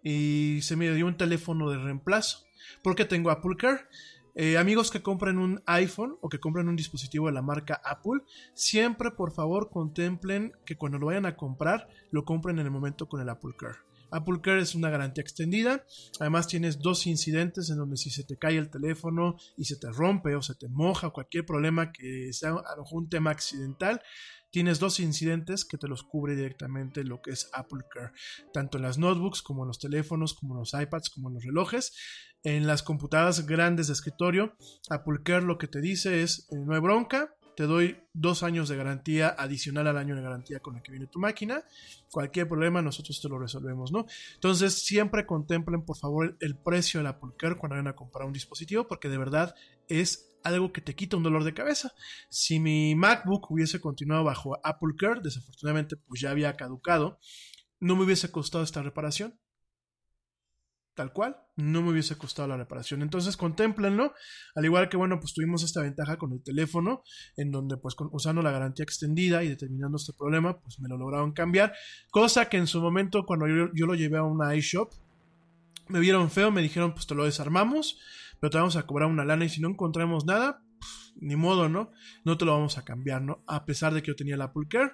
[0.02, 2.44] y se me dio un teléfono de reemplazo
[2.82, 3.82] porque tengo Apple Care.
[4.34, 8.22] Eh, amigos que compren un iPhone o que compren un dispositivo de la marca Apple,
[8.52, 13.08] siempre por favor contemplen que cuando lo vayan a comprar, lo compren en el momento
[13.08, 13.78] con el Apple Care.
[14.14, 15.84] Apple Care es una garantía extendida.
[16.20, 19.90] Además tienes dos incidentes en donde si se te cae el teléfono y se te
[19.90, 24.00] rompe o se te moja o cualquier problema que sea a un tema accidental,
[24.54, 28.12] tienes dos incidentes que te los cubre directamente lo que es Apple Care,
[28.52, 31.44] tanto en las notebooks como en los teléfonos, como en los iPads, como en los
[31.44, 31.92] relojes.
[32.44, 34.54] En las computadoras grandes de escritorio,
[34.90, 38.68] Apple Care lo que te dice es, eh, no hay bronca, te doy dos años
[38.68, 41.64] de garantía adicional al año de garantía con el que viene tu máquina.
[42.12, 44.06] Cualquier problema nosotros te lo resolvemos, ¿no?
[44.34, 48.32] Entonces siempre contemplen por favor el precio del Apple Care cuando vayan a comprar un
[48.32, 49.56] dispositivo porque de verdad
[49.88, 51.92] es algo que te quita un dolor de cabeza.
[52.28, 57.18] Si mi MacBook hubiese continuado bajo Apple Care, desafortunadamente pues ya había caducado,
[57.80, 59.40] no me hubiese costado esta reparación.
[60.94, 63.02] Tal cual, no me hubiese costado la reparación.
[63.02, 64.14] Entonces, contemplenlo.
[64.54, 67.02] Al igual que, bueno, pues tuvimos esta ventaja con el teléfono,
[67.36, 70.96] en donde, pues, con, usando la garantía extendida y determinando este problema, pues me lo
[70.96, 71.74] lograron cambiar.
[72.12, 74.92] Cosa que en su momento, cuando yo, yo lo llevé a una iShop,
[75.88, 77.98] me vieron feo, me dijeron, pues te lo desarmamos,
[78.44, 80.62] pero te vamos a cobrar una lana y si no encontramos nada,
[81.16, 81.90] ni modo, ¿no?
[82.26, 83.42] No te lo vamos a cambiar, ¿no?
[83.46, 84.90] A pesar de que yo tenía el Apple Care.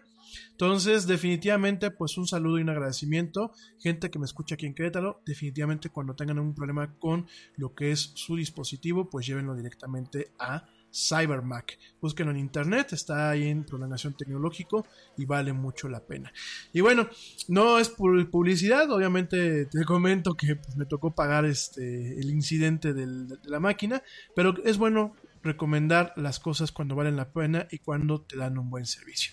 [0.52, 3.50] Entonces, definitivamente, pues un saludo y un agradecimiento.
[3.80, 7.26] Gente que me escucha aquí en Querétaro, definitivamente cuando tengan un problema con
[7.56, 11.78] lo que es su dispositivo, pues llévenlo directamente a CyberMac.
[12.00, 14.86] Búsquenlo en internet, está ahí en prolongación tecnológico
[15.16, 16.32] y vale mucho la pena.
[16.72, 17.08] Y bueno,
[17.48, 23.38] no es publicidad, obviamente te comento que pues, me tocó pagar este el incidente de
[23.44, 24.02] la máquina,
[24.34, 28.70] pero es bueno recomendar las cosas cuando valen la pena y cuando te dan un
[28.70, 29.32] buen servicio.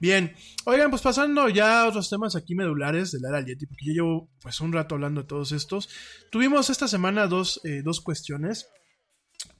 [0.00, 0.32] Bien,
[0.64, 4.28] oigan, pues pasando ya a otros temas aquí medulares del era Yeti, porque yo llevo
[4.40, 5.88] pues un rato hablando de todos estos.
[6.30, 8.68] Tuvimos esta semana dos, eh, dos cuestiones.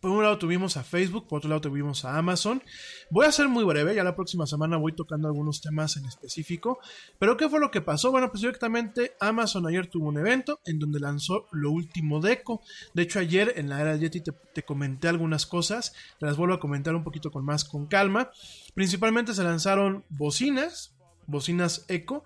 [0.00, 2.62] Por un lado tuvimos a Facebook, por otro lado tuvimos a Amazon.
[3.10, 6.78] Voy a ser muy breve, ya la próxima semana voy tocando algunos temas en específico.
[7.18, 8.12] Pero ¿qué fue lo que pasó?
[8.12, 12.60] Bueno, pues directamente Amazon ayer tuvo un evento en donde lanzó lo último de Echo.
[12.94, 16.54] De hecho, ayer en la era Yeti te, te comenté algunas cosas, te las vuelvo
[16.54, 18.30] a comentar un poquito con más con calma.
[18.74, 20.94] Principalmente se lanzaron bocinas,
[21.26, 22.22] bocinas Echo.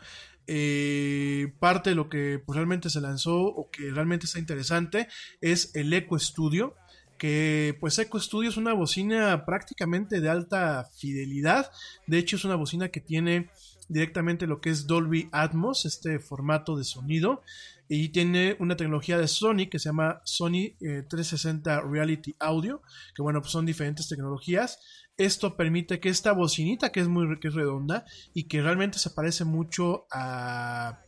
[0.49, 5.07] Eh, parte de lo que pues, realmente se lanzó o que realmente está interesante
[5.41, 6.75] es el Echo Studio
[7.23, 11.71] que pues Echo Studio es una bocina prácticamente de alta fidelidad.
[12.09, 13.49] De hecho es una bocina que tiene
[13.89, 17.43] directamente lo que es Dolby Atmos, este formato de sonido.
[17.89, 22.83] Y tiene una tecnología de Sony que se llama Sony eh, 360 Reality Audio,
[23.15, 24.81] que bueno, pues son diferentes tecnologías.
[25.17, 28.05] Esto permite que esta bocinita, que es muy que es redonda
[28.35, 30.99] y que realmente se parece mucho a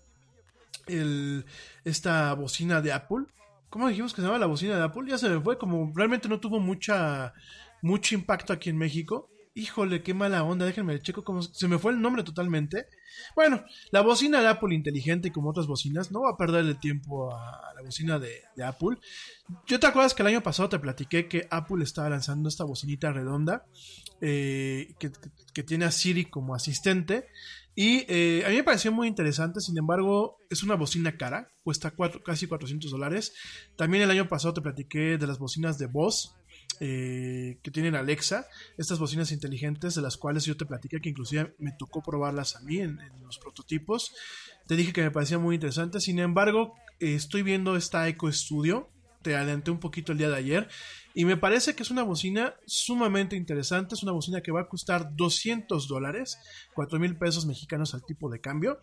[1.84, 3.24] esta bocina de Apple,
[3.74, 5.02] ¿Cómo dijimos que se llama la bocina de Apple?
[5.08, 7.34] Ya se me fue, como realmente no tuvo mucha
[7.82, 9.28] mucho impacto aquí en México.
[9.52, 12.86] Híjole, qué mala onda, déjenme checo cómo se me fue el nombre totalmente.
[13.34, 17.72] Bueno, la bocina de Apple inteligente, como otras bocinas, no va a perderle tiempo a
[17.74, 18.96] la bocina de, de Apple.
[19.66, 23.10] Yo te acuerdas que el año pasado te platiqué que Apple estaba lanzando esta bocinita
[23.10, 23.66] redonda
[24.20, 27.26] eh, que, que, que tiene a Siri como asistente.
[27.76, 31.90] Y eh, a mí me pareció muy interesante, sin embargo, es una bocina cara, cuesta
[31.90, 33.34] cuatro, casi 400 dólares.
[33.76, 36.36] También el año pasado te platiqué de las bocinas de voz
[36.80, 38.46] eh, que tienen Alexa,
[38.78, 42.60] estas bocinas inteligentes de las cuales yo te platiqué que inclusive me tocó probarlas a
[42.60, 44.12] mí en, los prototipos.
[44.66, 48.88] Te dije que me parecía muy interesante, sin embargo, eh, estoy viendo esta Eco Studio,
[49.22, 50.68] te adelanté un poquito el día de ayer
[51.14, 53.94] y me parece que es una bocina sumamente interesante.
[53.94, 56.38] Es una bocina que va a costar 200 dólares,
[56.74, 58.80] 4 mil pesos mexicanos al tipo de cambio.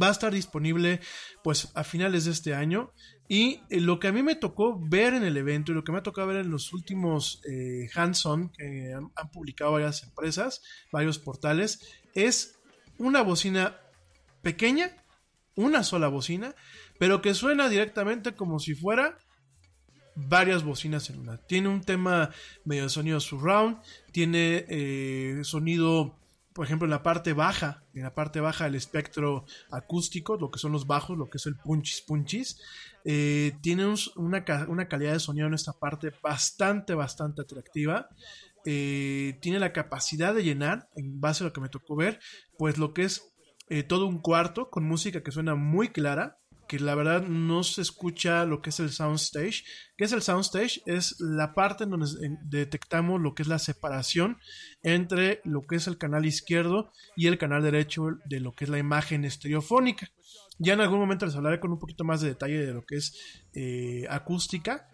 [0.00, 1.00] Va a estar disponible
[1.42, 2.92] pues a finales de este año.
[3.28, 5.92] Y eh, lo que a mí me tocó ver en el evento y lo que
[5.92, 10.62] me ha tocado ver en los últimos eh, hands-on que han, han publicado varias empresas,
[10.92, 11.80] varios portales,
[12.14, 12.58] es
[12.98, 13.80] una bocina
[14.42, 15.02] pequeña,
[15.54, 16.54] una sola bocina,
[16.98, 19.16] pero que suena directamente como si fuera
[20.14, 21.38] varias bocinas en una.
[21.38, 22.30] Tiene un tema
[22.64, 23.78] medio de sonido surround,
[24.12, 26.18] tiene eh, sonido,
[26.52, 30.58] por ejemplo, en la parte baja, en la parte baja del espectro acústico, lo que
[30.58, 32.60] son los bajos, lo que es el punchis punchis.
[33.04, 38.08] Eh, tiene un, una, calidad de sonido en esta parte bastante, bastante atractiva.
[38.64, 42.20] Eh, tiene la capacidad de llenar, en base a lo que me tocó ver,
[42.58, 43.28] pues lo que es
[43.88, 46.41] todo un cuarto con música que suena muy clara,
[46.72, 49.62] que la verdad no se escucha lo que es el soundstage.
[49.94, 50.80] ¿Qué es el soundstage?
[50.86, 52.06] Es la parte en donde
[52.44, 54.38] detectamos lo que es la separación
[54.82, 58.70] entre lo que es el canal izquierdo y el canal derecho de lo que es
[58.70, 60.08] la imagen estereofónica.
[60.58, 62.96] Ya en algún momento les hablaré con un poquito más de detalle de lo que
[62.96, 63.18] es
[63.52, 64.88] eh, acústica.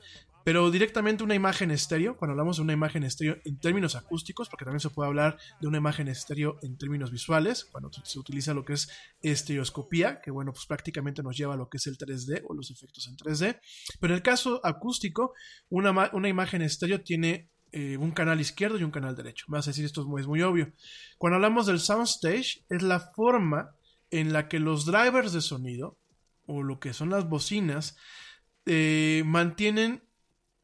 [0.45, 4.65] Pero directamente una imagen estéreo, cuando hablamos de una imagen estéreo en términos acústicos, porque
[4.65, 8.65] también se puede hablar de una imagen estéreo en términos visuales, cuando se utiliza lo
[8.65, 8.89] que es
[9.21, 12.71] estereoscopía, que bueno, pues prácticamente nos lleva a lo que es el 3D o los
[12.71, 13.61] efectos en 3D.
[14.01, 15.35] Pero en el caso acústico,
[15.69, 19.45] una, una imagen estéreo tiene eh, un canal izquierdo y un canal derecho.
[19.49, 20.73] Me vas a decir, esto es muy, obvio.
[21.19, 23.75] Cuando hablamos del soundstage, es la forma
[24.11, 25.99] en la que los drivers de sonido,
[26.47, 27.99] o lo que son las bocinas,
[28.65, 30.03] eh, mantienen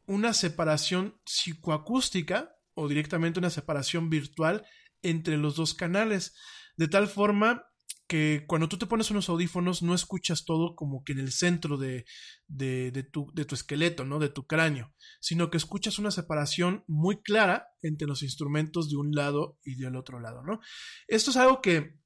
[0.07, 4.67] una separación psicoacústica o directamente una separación virtual
[5.03, 6.35] entre los dos canales,
[6.77, 7.67] de tal forma
[8.07, 11.79] que cuando tú te pones unos audífonos no escuchas todo como que en el centro
[11.79, 12.05] de,
[12.47, 14.19] de, de, tu, de, tu, esqueleto, ¿no?
[14.19, 19.13] De tu cráneo, sino que escuchas una separación muy clara entre los instrumentos de un
[19.13, 20.61] lado y del otro lado, ¿no?
[21.09, 21.99] Esto es algo que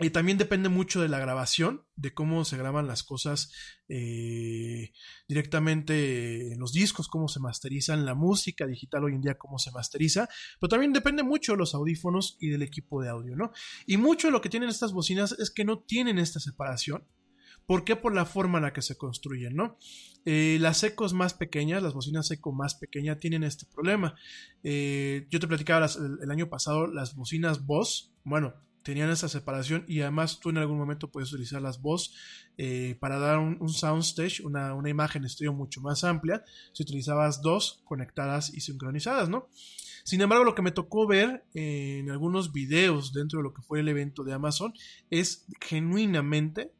[0.00, 3.52] y también depende mucho de la grabación, de cómo se graban las cosas
[3.88, 4.90] eh,
[5.28, 9.70] directamente en los discos, cómo se masterizan la música digital hoy en día, cómo se
[9.70, 10.28] masteriza,
[10.60, 13.52] pero también depende mucho de los audífonos y del equipo de audio, ¿no?
[13.86, 17.06] Y mucho de lo que tienen estas bocinas es que no tienen esta separación.
[17.64, 17.94] ¿Por qué?
[17.96, 19.78] Por la forma en la que se construyen, ¿no?
[20.24, 24.16] Eh, las ecos más pequeñas, las bocinas eco más pequeñas tienen este problema.
[24.64, 28.54] Eh, yo te platicaba el, el año pasado las bocinas Boss, bueno,
[28.84, 32.14] tenían esa separación y además tú en algún momento puedes utilizar las voz
[32.56, 37.42] eh, para dar un, un soundstage, una, una, imagen estéreo mucho más amplia, si utilizabas
[37.42, 39.48] dos conectadas y sincronizadas, ¿no?
[40.04, 43.80] Sin embargo, lo que me tocó ver en algunos videos dentro de lo que fue
[43.80, 44.74] el evento de Amazon
[45.10, 46.72] es genuinamente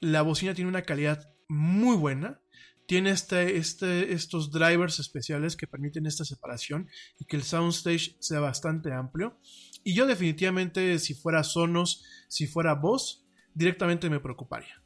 [0.00, 2.40] la bocina tiene una calidad muy buena,
[2.86, 8.40] tiene este, este, estos drivers especiales que permiten esta separación y que el soundstage sea
[8.40, 9.38] bastante amplio.
[9.82, 14.82] Y yo definitivamente, si fuera Sonos, si fuera voz, directamente me preocuparía.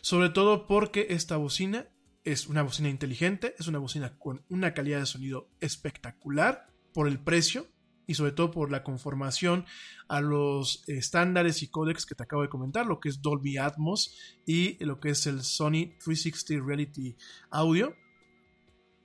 [0.00, 1.88] Sobre todo porque esta bocina
[2.24, 7.18] es una bocina inteligente, es una bocina con una calidad de sonido espectacular por el
[7.18, 7.68] precio
[8.06, 9.64] y sobre todo por la conformación
[10.08, 14.16] a los estándares y códex que te acabo de comentar, lo que es Dolby Atmos
[14.46, 17.16] y lo que es el Sony 360 Reality
[17.50, 17.94] Audio.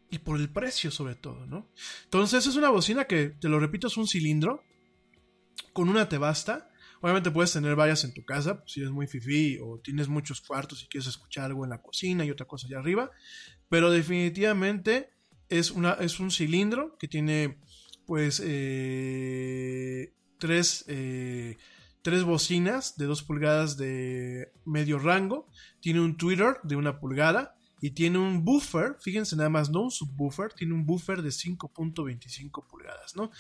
[0.09, 1.69] Y por el precio sobre todo, ¿no?
[2.05, 4.63] Entonces es una bocina que, te lo repito, es un cilindro.
[5.73, 6.69] Con una te basta.
[7.01, 10.83] Obviamente puedes tener varias en tu casa, si eres muy fifi o tienes muchos cuartos
[10.83, 13.11] y quieres escuchar algo en la cocina y otra cosa allá arriba.
[13.69, 15.11] Pero definitivamente
[15.49, 17.59] es, una, es un cilindro que tiene
[18.05, 21.57] pues eh, tres, eh,
[22.01, 25.47] tres bocinas de 2 pulgadas de medio rango.
[25.81, 29.91] Tiene un Twitter de una pulgada y tiene un buffer, fíjense nada más, no un
[29.91, 33.31] subwoofer, tiene un buffer de 5.25 pulgadas, ¿no?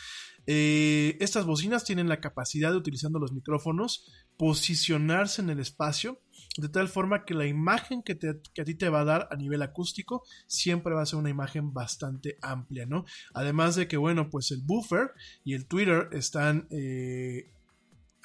[0.45, 4.05] Eh, estas bocinas tienen la capacidad de, utilizando los micrófonos,
[4.37, 6.21] posicionarse en el espacio
[6.57, 9.61] de tal forma que la imagen que, a ti te va a dar a nivel
[9.61, 13.05] acústico siempre va a ser una imagen bastante amplia, ¿no?
[13.33, 15.11] Además de que, bueno, pues el buffer
[15.43, 17.51] y el Twitter están eh,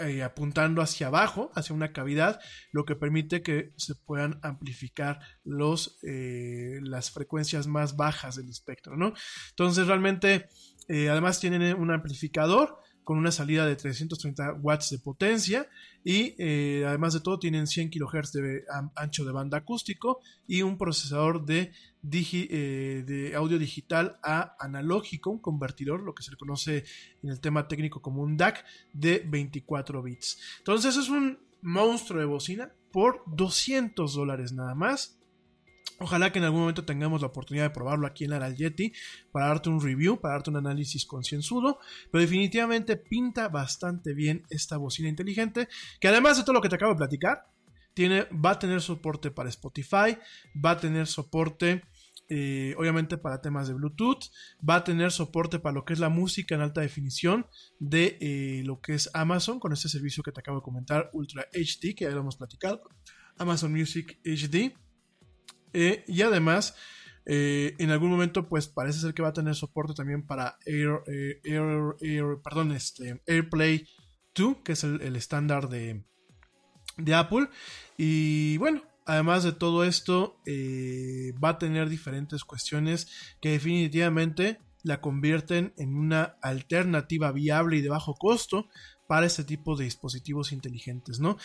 [0.03, 2.41] eh, apuntando hacia abajo, hacia una cavidad,
[2.71, 8.97] lo que permite que se puedan amplificar los, eh, las frecuencias más bajas del espectro,
[8.97, 9.15] ¿no?
[9.51, 10.47] Entonces realmente,
[10.89, 15.69] eh, además tienen un amplificador con una salida de 330 watts de potencia
[16.05, 18.65] y eh, además de todo tienen 100 kHz de
[18.97, 21.73] ancho de banda acústico y un procesador de,
[22.13, 26.85] eh, de audio digital a analógico, un convertidor, lo que se le conoce
[27.23, 30.39] en el tema técnico como un DAC de 24 bits.
[30.59, 35.19] Entonces es un monstruo de bocina por 200 dólares nada más.
[36.03, 38.93] Ojalá que en algún momento tengamos la oportunidad de probarlo aquí en la Yeti
[39.31, 41.79] para darte un review, para darte un análisis concienzudo,
[42.11, 45.69] pero definitivamente pinta bastante bien esta bocina inteligente,
[46.01, 47.47] que además de todo lo que te acabo de platicar,
[47.95, 50.19] tiene, va a tener soporte para Spotify,
[50.57, 51.83] va a tener soporte
[52.29, 54.25] eh, obviamente para temas de Bluetooth,
[54.69, 57.47] va a tener soporte para lo que es la música en alta definición
[57.79, 61.47] de eh, lo que es Amazon con este servicio que te acabo de comentar, Ultra
[61.53, 62.83] HD, que ya lo hemos platicado,
[63.37, 64.75] Amazon Music HD.
[65.73, 66.75] Eh, y además,
[67.27, 71.03] eh, en algún momento, pues parece ser que va a tener soporte también para Air,
[71.07, 71.41] eh,
[72.43, 73.87] perdón, este, AirPlay
[74.35, 76.05] 2, que es el, estándar de,
[76.97, 77.49] de, Apple.
[77.97, 80.37] Y bueno, además de todo esto,
[81.43, 83.09] va a tener diferentes cuestiones
[83.41, 88.69] que definitivamente la convierten en una alternativa viable y de bajo costo
[89.07, 91.37] para este tipo de dispositivos inteligentes, ¿no?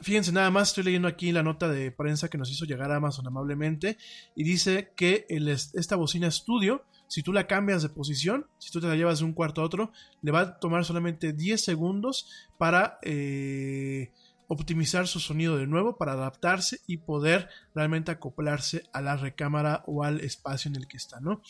[0.00, 2.96] Fíjense, nada más estoy leyendo aquí la nota de prensa que nos hizo llegar a
[2.96, 3.98] Amazon amablemente
[4.36, 5.26] y dice que
[5.74, 9.24] esta bocina estudio, si tú la cambias de posición, si tú te la llevas de
[9.24, 9.92] un cuarto a otro,
[10.22, 14.12] le va a tomar solamente 10 segundos para eh,
[14.46, 20.04] optimizar su sonido de nuevo, para adaptarse y poder realmente acoplarse a la recámara o
[20.04, 21.42] al espacio en el que está, ¿no?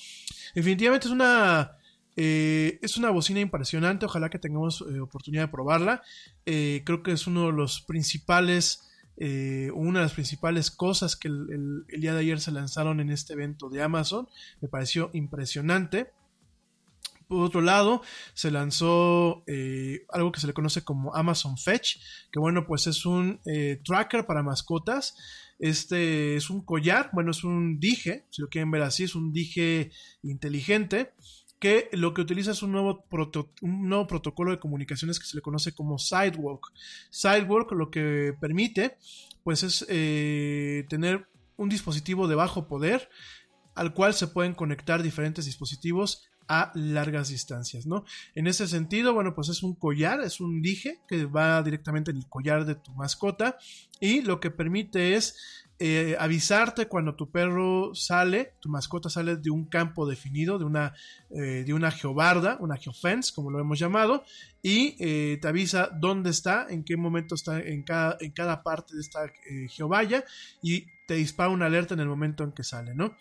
[0.54, 1.76] Definitivamente es una
[2.20, 6.02] eh, es una bocina impresionante, ojalá que tengamos eh, oportunidad de probarla.
[6.46, 8.90] Eh, creo que es uno de los principales,
[9.20, 13.68] una de las principales cosas que el, día de ayer se lanzaron en este evento
[13.68, 14.28] de Amazon.
[14.60, 16.10] Me pareció impresionante.
[17.28, 18.02] Por otro lado,
[18.34, 19.44] se lanzó
[20.12, 21.98] algo que se le conoce como Amazon Fetch,
[22.32, 23.40] que bueno, pues es un
[23.84, 25.16] tracker para mascotas.
[25.60, 29.32] Este es un collar, bueno, es un dije, si lo quieren ver así, es un
[29.32, 29.90] dije
[30.22, 31.12] inteligente
[31.58, 33.04] que lo que utiliza es un nuevo,
[33.62, 36.72] un nuevo protocolo de comunicaciones que se le conoce como Sidewalk.
[37.10, 38.96] Sidewalk lo que permite
[39.42, 43.08] pues es eh, tener un dispositivo de bajo poder
[43.74, 48.04] al cual se pueden conectar diferentes dispositivos a largas distancias, ¿no?
[48.34, 52.16] En ese sentido, bueno, pues es un collar, es un dije que va directamente en
[52.16, 53.58] el collar de tu mascota
[54.00, 55.36] y lo que permite es
[55.80, 60.92] eh, avisarte cuando tu perro sale, tu mascota sale de un campo definido, de una,
[61.30, 64.24] eh, de una geobarda, una geofence, como lo hemos llamado,
[64.60, 68.96] y eh, te avisa dónde está, en qué momento está en cada, en cada parte
[68.96, 69.20] de esta
[69.68, 70.24] geovalla
[70.62, 73.16] y te dispara una alerta en el momento en que sale, ¿no?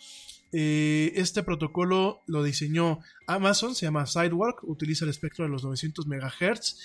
[0.50, 6.78] este protocolo lo diseñó Amazon, se llama Sidewalk, utiliza el espectro de los 900 MHz,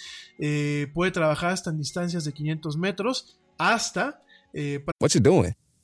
[0.93, 4.21] puede trabajar hasta en distancias de 500 metros, hasta...
[5.01, 5.17] What's?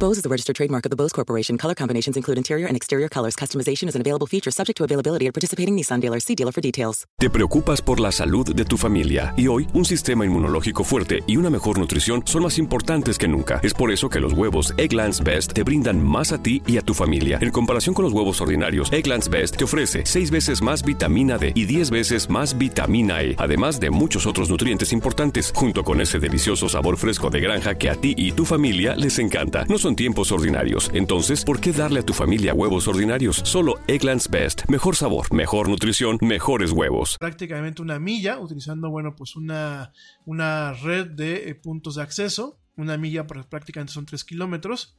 [0.00, 1.56] Bose is a registered trademark of the Bose Corporation.
[1.56, 3.36] Color combinations include interior and exterior colors.
[3.36, 6.24] Customization is an available feature subject to availability at participating Nissan dealers.
[6.24, 7.06] See dealer for details.
[7.18, 11.36] Te preocupas por la salud de tu familia y hoy un sistema inmunológico fuerte y
[11.36, 13.60] una mejor nutrición son más importantes que nunca.
[13.62, 16.82] Es por eso que los huevos Egglands Best te brindan más a ti y a
[16.82, 17.38] tu familia.
[17.40, 21.52] En comparación con los huevos ordinarios, Egglands Best te ofrece 6 veces más vitamina D
[21.54, 26.18] y 10 veces más vitamina E, además de muchos otros nutrientes importantes, junto con ese
[26.18, 29.64] delicioso sabor fresco de granja que a ti y tu familia les encanta.
[29.68, 33.42] No son tiempos ordinarios, entonces, ¿por qué darle a tu familia huevos ordinarios?
[33.44, 34.62] Solo Egglands Best.
[34.66, 37.18] Mejor sabor, mejor nutrición, mejores huevos.
[37.18, 39.92] prácticamente una milla, utilizando, bueno, pues una,
[40.24, 42.58] una red de eh, puntos de acceso.
[42.78, 44.96] Una milla prácticamente son 3 kilómetros.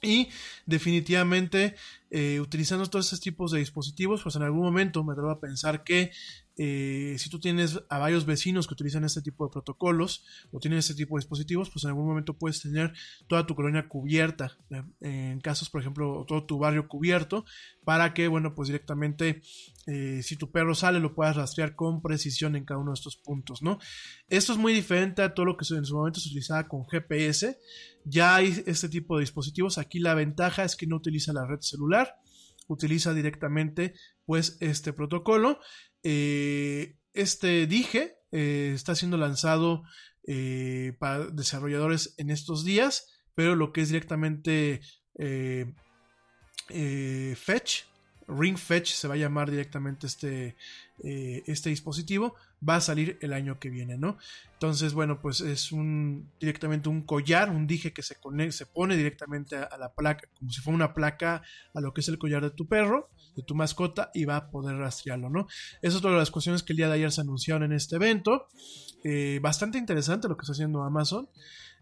[0.00, 0.30] Y
[0.64, 1.74] definitivamente,
[2.10, 5.84] eh, utilizando todos estos tipos de dispositivos, pues en algún momento me atrevo a pensar
[5.84, 6.12] que
[6.64, 10.78] eh, si tú tienes a varios vecinos que utilizan este tipo de protocolos o tienen
[10.78, 12.92] este tipo de dispositivos, pues en algún momento puedes tener
[13.26, 17.44] toda tu colonia cubierta, eh, en casos, por ejemplo, todo tu barrio cubierto,
[17.82, 19.42] para que, bueno, pues directamente,
[19.88, 23.16] eh, si tu perro sale, lo puedas rastrear con precisión en cada uno de estos
[23.16, 23.80] puntos, ¿no?
[24.28, 27.58] Esto es muy diferente a todo lo que en su momento se utilizaba con GPS.
[28.04, 29.78] Ya hay este tipo de dispositivos.
[29.78, 32.20] Aquí la ventaja es que no utiliza la red celular,
[32.68, 33.94] utiliza directamente,
[34.24, 35.58] pues, este protocolo.
[36.02, 39.84] Eh, este dije eh, está siendo lanzado
[40.26, 44.80] eh, para desarrolladores en estos días, pero lo que es directamente
[46.68, 47.84] Fetch,
[48.28, 50.56] Ring Fetch se va a llamar directamente este,
[51.02, 52.34] eh, este dispositivo,
[52.66, 54.16] va a salir el año que viene, ¿no?
[54.52, 58.96] Entonces, bueno, pues es un directamente un collar, un dije que se, cone- se pone
[58.96, 61.42] directamente a, la placa, como si fuera una placa
[61.74, 64.50] a lo que es el collar de tu perro, de tu mascota, y va a
[64.50, 65.46] poder rastrearlo, ¿no?
[65.80, 67.96] Eso es otra de las cuestiones que el día de ayer se anunciaron en este
[67.96, 68.46] evento.
[69.04, 71.28] Eh, bastante interesante lo que está haciendo Amazon.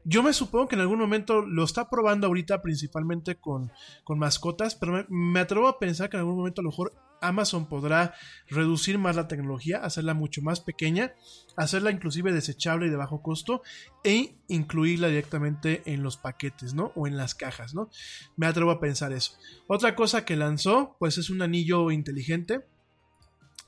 [0.05, 3.71] Yo me supongo que en algún momento lo está probando ahorita principalmente con,
[4.05, 7.67] con mascotas, pero me, atrevo a pensar que en algún momento a lo mejor Amazon
[7.67, 8.15] podrá
[8.49, 11.13] reducir más la tecnología, hacerla mucho más pequeña,
[11.57, 13.63] hacerla inclusive desechable y de bajo costo
[14.03, 16.93] e incluirla directamente en los paquetes, ¿no?
[16.95, 17.91] O en las cajas, ¿no?
[18.37, 19.35] Me atrevo a pensar eso.
[19.67, 22.65] Otra cosa que lanzó, pues es un anillo inteligente,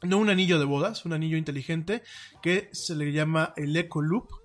[0.03, 2.03] no un anillo de bodas, un anillo inteligente
[2.43, 4.42] que se le llama el Eco Loop.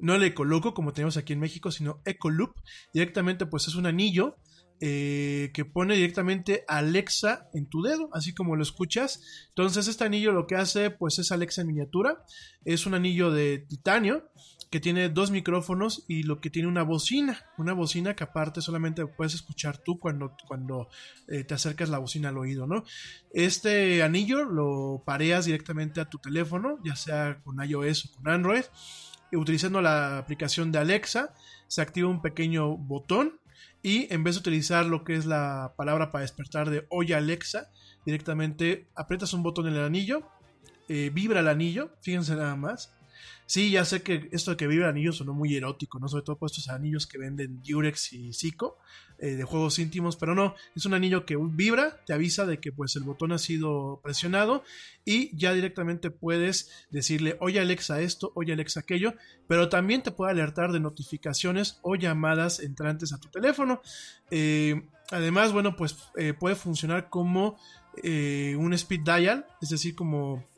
[0.00, 2.54] No el Ecoloco como tenemos aquí en México, sino Eco Loop.
[2.92, 4.36] Directamente pues es un anillo
[4.82, 9.22] eh, que pone directamente Alexa en tu dedo, así como lo escuchas.
[9.48, 12.24] Entonces este anillo lo que hace pues es Alexa en miniatura.
[12.64, 14.30] Es un anillo de titanio
[14.70, 19.04] que tiene dos micrófonos y lo que tiene una bocina, una bocina que aparte solamente
[19.04, 20.88] puedes escuchar tú cuando, cuando
[21.28, 22.84] eh, te acercas la bocina al oído, ¿no?
[23.32, 28.62] Este anillo lo pareas directamente a tu teléfono, ya sea con iOS o con Android,
[29.36, 31.34] utilizando la aplicación de Alexa,
[31.68, 33.40] se activa un pequeño botón
[33.82, 37.70] y en vez de utilizar lo que es la palabra para despertar de Oye Alexa,
[38.04, 40.28] directamente aprietas un botón en el anillo,
[40.88, 42.92] eh, vibra el anillo, fíjense nada más.
[43.50, 46.06] Sí, ya sé que esto de que vibra el anillo sonó muy erótico, ¿no?
[46.06, 48.78] Sobre todo por estos anillos que venden Durex y Zico
[49.18, 52.70] eh, de juegos íntimos, pero no, es un anillo que vibra, te avisa de que
[52.70, 54.62] pues el botón ha sido presionado
[55.04, 59.14] y ya directamente puedes decirle, oye Alexa esto, oye Alexa aquello,
[59.48, 63.82] pero también te puede alertar de notificaciones o llamadas entrantes a tu teléfono.
[64.30, 64.80] Eh,
[65.10, 67.58] además, bueno, pues eh, puede funcionar como
[68.02, 70.48] un speed dial, es decir, como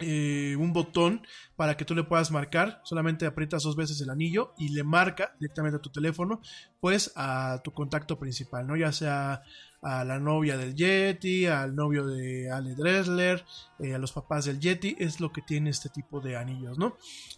[0.00, 1.26] eh, un botón
[1.56, 2.80] para que tú le puedas marcar.
[2.84, 6.40] Solamente aprietas dos veces el anillo y le marca directamente a tu teléfono,
[6.80, 8.76] pues a tu contacto principal, ¿no?
[8.76, 9.42] Ya sea
[9.82, 13.44] a la novia del Yeti, al novio de Ale Dressler,
[13.78, 16.96] eh, a los papás del Yeti, es lo que tiene este tipo de anillos, ¿no?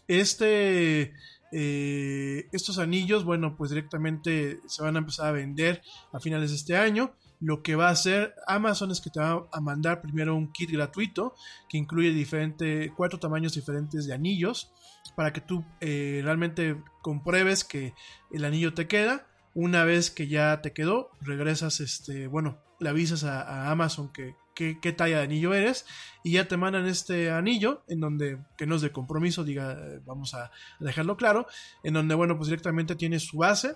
[0.09, 1.15] Este.
[1.53, 5.83] eh, estos anillos, bueno, pues directamente se van a empezar a vender
[6.13, 9.47] a finales de este año lo que va a hacer Amazon es que te va
[9.51, 11.35] a mandar primero un kit gratuito
[11.69, 14.71] que incluye diferente, cuatro tamaños diferentes de anillos
[15.17, 17.95] para que tú eh, realmente compruebes que
[18.31, 19.27] el anillo te queda.
[19.55, 24.79] Una vez que ya te quedó, regresas, este, bueno, le avisas a, Amazon que, que-
[24.81, 25.87] qué talla de anillo eres
[26.23, 30.01] y ya te mandan este anillo en donde, que no es de compromiso, diga, eh,
[30.07, 31.47] vamos a dejarlo claro,
[31.83, 33.75] en donde, bueno, pues directamente tiene su base,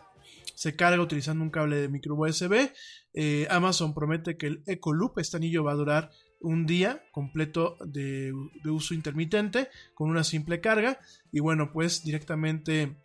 [0.54, 2.70] se carga utilizando un cable de micro USB.
[3.12, 7.76] Eh, Amazon promete que el Eco Loop, este anillo va a durar un día completo
[7.84, 8.32] de,
[8.64, 10.98] uso intermitente con una simple carga.
[11.32, 12.96] Y bueno, pues directamente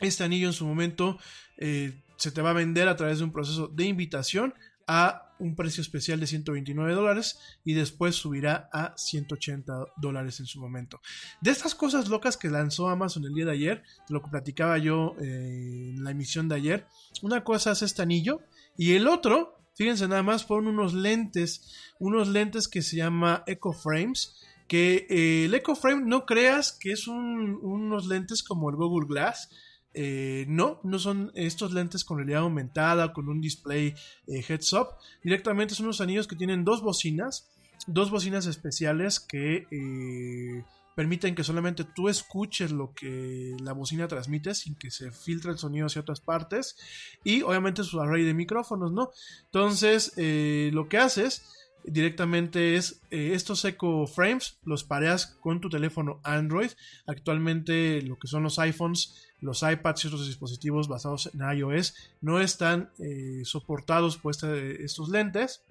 [0.00, 1.18] este anillo en su momento
[1.56, 4.54] eh, se te va a vender a través de un proceso de invitación
[4.86, 10.60] a un precio especial de 129 dólares y después subirá a 180 dólares en su
[10.60, 11.00] momento.
[11.40, 14.78] De estas cosas locas que lanzó Amazon el día de ayer, de lo que platicaba
[14.78, 16.86] yo eh, en la emisión de ayer,
[17.22, 18.40] una cosa es este anillo
[18.76, 23.72] y el otro, fíjense nada más, fueron unos lentes, unos lentes que se llama Echo
[23.72, 24.34] Frames.
[24.68, 29.06] Que eh, el Echo Frame no creas que es un- unos lentes como el Google
[29.08, 29.48] Glass,
[29.94, 33.94] eh, no, no son estos lentes con realidad aumentada, con un display
[34.26, 34.88] eh, heads up.
[35.22, 37.48] Directamente son unos anillos que tienen dos bocinas,
[37.86, 40.64] dos bocinas especiales que eh,
[40.98, 45.58] permiten que solamente tú escuches lo que la bocina transmite sin que se filtre el
[45.58, 46.76] sonido hacia otras partes.
[47.22, 49.10] Y obviamente su array de micrófonos, ¿no?
[49.44, 51.42] Entonces, eh, lo que haces
[51.84, 56.70] directamente es eh, estos Echo Frames, los pareas con tu teléfono Android.
[57.06, 62.40] Actualmente lo que son los iPhones, los iPads y otros dispositivos basados en iOS no
[62.40, 65.62] están eh, soportados por estos lentes.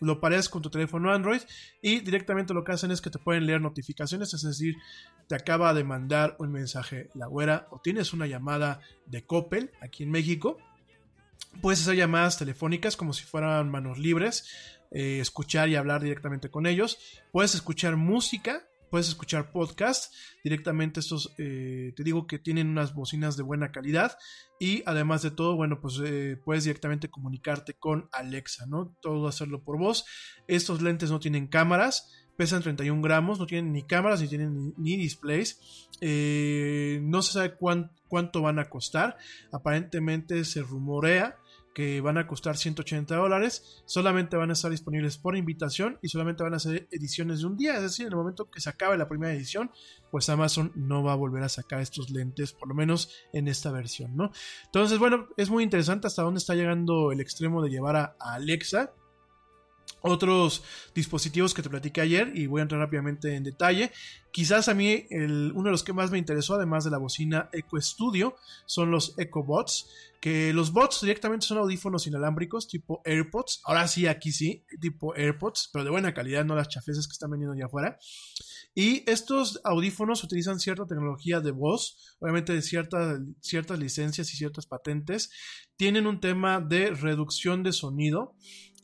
[0.00, 1.40] Lo pareas con tu teléfono Android
[1.80, 4.76] y directamente lo que hacen es que te pueden leer notificaciones, es decir,
[5.28, 10.02] te acaba de mandar un mensaje la güera o tienes una llamada de Coppel aquí
[10.02, 10.58] en México.
[11.60, 16.66] Puedes hacer llamadas telefónicas como si fueran manos libres, eh, escuchar y hablar directamente con
[16.66, 16.98] ellos.
[17.32, 20.12] Puedes escuchar música, puedes escuchar podcast.
[20.44, 24.16] Directamente estos, eh, te digo que tienen unas bocinas de buena calidad.
[24.60, 28.96] Y además de todo, bueno, pues eh, puedes directamente comunicarte con Alexa, ¿no?
[29.02, 30.04] Todo hacerlo por voz.
[30.46, 32.12] Estos lentes no tienen cámaras.
[32.36, 35.60] Pesan 31 gramos, no tienen ni cámaras ni tienen ni, displays.
[36.00, 39.16] No se sabe cuán- cuánto van a costar.
[39.52, 41.36] Aparentemente se rumorea
[41.74, 46.42] que van a costar 180 dólares, solamente van a estar disponibles por invitación y solamente
[46.42, 48.96] van a ser ediciones de un día, es decir, en el momento que se acabe
[48.96, 49.70] la primera edición,
[50.10, 53.72] pues Amazon no va a volver a sacar estos lentes, por lo menos en esta
[53.72, 54.30] versión, ¿no?
[54.66, 58.34] Entonces, bueno, es muy interesante hasta dónde está llegando el extremo de llevar a, a
[58.34, 58.92] Alexa.
[60.06, 60.62] Otros
[60.94, 63.90] dispositivos que te platiqué ayer y voy a entrar rápidamente en detalle.
[64.32, 67.80] Quizás a mí uno de los que más me interesó, además de la bocina Echo
[67.80, 69.88] Studio, son los Echo Bots.
[70.20, 73.60] Que los bots directamente son audífonos inalámbricos tipo AirPods.
[73.64, 77.30] Ahora sí, aquí sí, tipo AirPods, pero de buena calidad, no las chafeces que están
[77.30, 77.98] vendiendo allá afuera.
[78.74, 85.30] Y estos audífonos utilizan cierta tecnología de voz, obviamente de ciertas licencias y ciertas patentes.
[85.76, 88.34] Tienen un tema de reducción de sonido.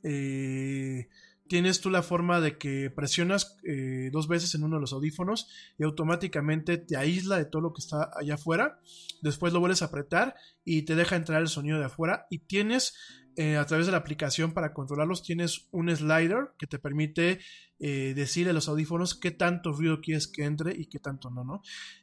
[0.03, 1.09] Eh,
[1.51, 5.48] tienes tú la forma de que presionas eh, dos veces en uno de los audífonos
[5.78, 8.78] y automáticamente te aísla de todo lo que está allá afuera.
[9.20, 12.26] Después lo vuelves a apretar y te deja entrar el sonido de afuera.
[12.30, 12.94] Y tienes
[13.36, 17.38] eh, a través de la aplicación para controlarlos, tienes un slider que te permite
[17.78, 21.44] eh, decirle a los audífonos qué tanto ruido quieres que entre y qué tanto no,
[21.44, 21.62] ¿no?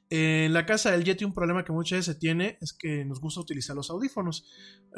[0.09, 3.19] En la casa del Yeti un problema que muchas veces se tiene es que nos
[3.19, 4.49] gusta utilizar los audífonos,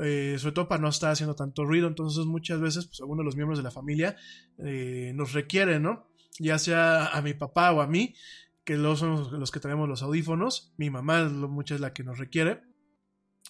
[0.04, 3.26] eh, sobre todo para no estar haciendo tanto ruido, entonces muchas veces pues alguno de
[3.26, 4.16] los miembros de la familia
[4.60, 6.08] eh, nos requiere, ¿no?
[6.40, 8.16] Ya sea a mi papá o a mí,
[8.64, 11.92] que los son los, que tenemos los audífonos, mi mamá es lo- mucha es la
[11.92, 12.62] que nos requiere.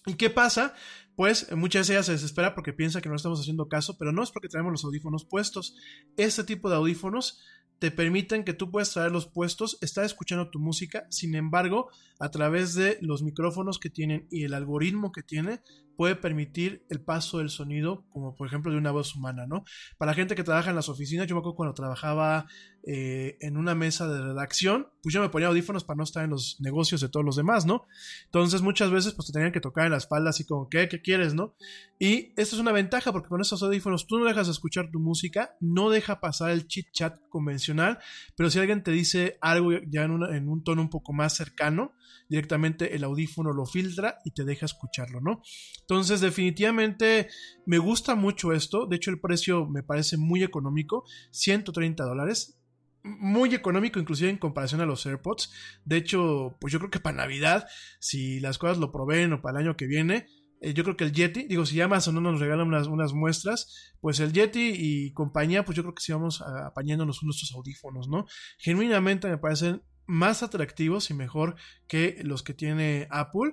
[0.06, 0.74] ¿Y qué pasa?
[1.20, 4.22] Pues muchas veces ella se desespera porque piensa que no estamos haciendo caso, pero no
[4.22, 5.76] es porque traemos los audífonos puestos.
[6.16, 7.42] Este tipo de audífonos
[7.78, 11.90] te permiten que tú puedas traerlos puestos, estar escuchando tu música, sin embargo,
[12.20, 15.60] a través de los micrófonos que tienen y el algoritmo que tiene,
[15.94, 19.64] puede permitir el paso del sonido, como por ejemplo de una voz humana, ¿no?
[19.98, 22.46] Para la gente que trabaja en las oficinas, yo me acuerdo cuando trabajaba
[22.86, 26.30] eh, en una mesa de redacción, pues yo me ponía audífonos para no estar en
[26.30, 27.86] los negocios de todos los demás, ¿no?
[28.26, 30.88] Entonces muchas veces pues te tenían que tocar en la espalda así como, ¿qué?
[30.88, 31.54] ¿Qué quieres, no?
[31.98, 34.98] Y esto es una ventaja porque con estos audífonos tú no dejas de escuchar tu
[35.00, 37.98] música, no deja pasar el chit chat convencional,
[38.36, 41.34] pero si alguien te dice algo ya en, una- en un tono un poco más
[41.34, 41.94] cercano,
[42.28, 45.42] directamente el audífono lo filtra y te deja escucharlo, ¿no?
[45.80, 47.28] Entonces definitivamente
[47.66, 52.56] me gusta mucho esto, de hecho el precio me parece muy económico, 130 dólares,
[53.02, 55.52] muy económico inclusive en comparación a los AirPods.
[55.84, 57.66] De hecho, pues yo creo que para Navidad,
[57.98, 60.26] si las cosas lo proveen o para el año que viene,
[60.60, 63.94] eh, yo creo que el Yeti, digo, si Amazon no nos regala unas, unas muestras,
[64.00, 68.26] pues el Yeti y compañía, pues yo creo que sí vamos apañándonos nuestros audífonos, ¿no?
[68.58, 71.54] Genuinamente me parecen más atractivos y mejor
[71.86, 73.52] que los que tiene Apple,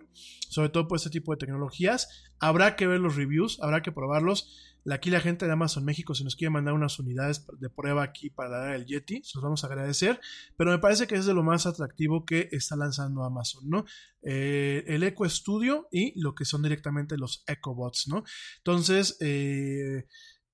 [0.50, 2.26] sobre todo por este tipo de tecnologías.
[2.40, 4.67] Habrá que ver los reviews, habrá que probarlos.
[4.92, 8.30] Aquí la gente de Amazon México se nos quiere mandar unas unidades de prueba aquí
[8.30, 10.20] para dar el Yeti, se los vamos a agradecer,
[10.56, 13.86] pero me parece que es de lo más atractivo que está lanzando Amazon, ¿no?
[14.22, 18.24] Eh, el Echo Studio y lo que son directamente los EchoBots, ¿no?
[18.58, 20.06] Entonces, eh,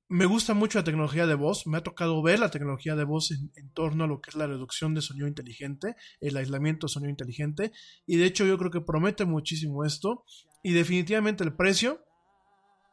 [0.10, 3.32] me gusta mucho la tecnología de voz, me ha tocado ver la tecnología de voz
[3.32, 6.94] en, en torno a lo que es la reducción de sonido inteligente, el aislamiento de
[6.94, 7.72] sonido inteligente,
[8.06, 10.26] y de hecho yo creo que promete muchísimo esto,
[10.62, 12.04] y definitivamente el precio,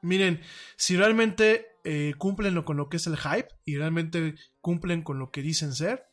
[0.03, 0.40] miren,
[0.76, 5.30] si realmente eh, cumplen con lo que es el hype y realmente cumplen con lo
[5.30, 6.07] que dicen ser,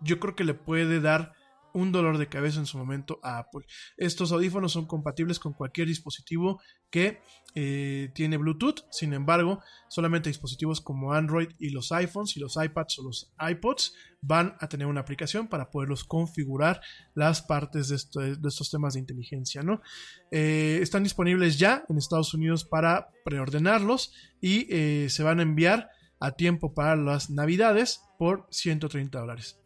[0.00, 1.32] yo creo que le puede dar
[1.74, 3.66] un dolor de cabeza en su momento a Apple.
[3.96, 7.20] Estos audífonos son compatibles con cualquier dispositivo que
[7.54, 12.98] eh, tiene Bluetooth, sin embargo, solamente dispositivos como Android y los iPhones y los iPads
[13.00, 16.80] o los iPods van a tener una aplicación para poderlos configurar
[17.14, 19.82] las partes de, de estos temas de inteligencia, ¿no?
[20.30, 25.90] Eh, están disponibles ya en Estados Unidos para preordenarlos y eh, se van a enviar
[26.20, 29.58] a tiempo para las navidades por 130 dólares.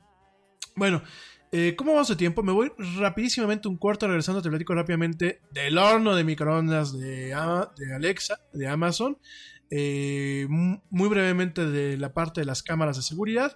[0.75, 1.03] Bueno,
[1.53, 2.43] eh, ¿cómo vamos de tiempo?
[2.43, 8.41] Me voy rapidísimamente un corto, regresando te platico rápidamente del horno de microondas de, Alexa,
[8.53, 9.19] de Amazon.
[9.71, 13.55] Eh, mu- muy brevemente de la parte de las cámaras de seguridad.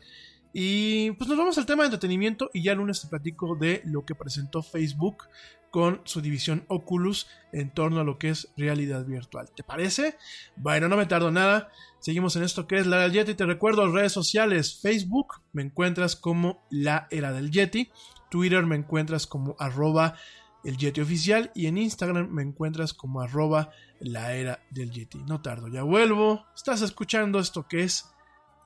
[0.55, 3.81] Y pues nos vamos al tema de entretenimiento y ya el lunes te platico de
[3.87, 5.25] lo que presentó Facebook
[5.73, 9.51] con su división Oculus en torno a lo que es realidad virtual.
[9.57, 10.17] ¿Te parece?
[10.55, 11.71] Bueno, no me tardo nada.
[11.99, 13.35] Seguimos en esto que es la era del Yeti.
[13.35, 14.79] Te recuerdo redes sociales.
[14.83, 17.91] Facebook me encuentras como la era del Yeti.
[18.31, 20.15] Twitter me encuentras como arroba
[20.63, 21.51] el Yeti oficial.
[21.55, 25.23] Y en Instagram me encuentras como arroba la era del Yeti.
[25.25, 26.45] No tardo, ya vuelvo.
[26.55, 28.11] Estás escuchando esto que es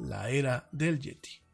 [0.01, 1.46] la era del Yeti.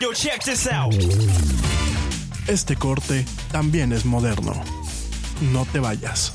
[0.00, 0.94] Yo, check this out.
[2.46, 4.52] Este corte también es moderno.
[5.52, 6.34] No te vayas.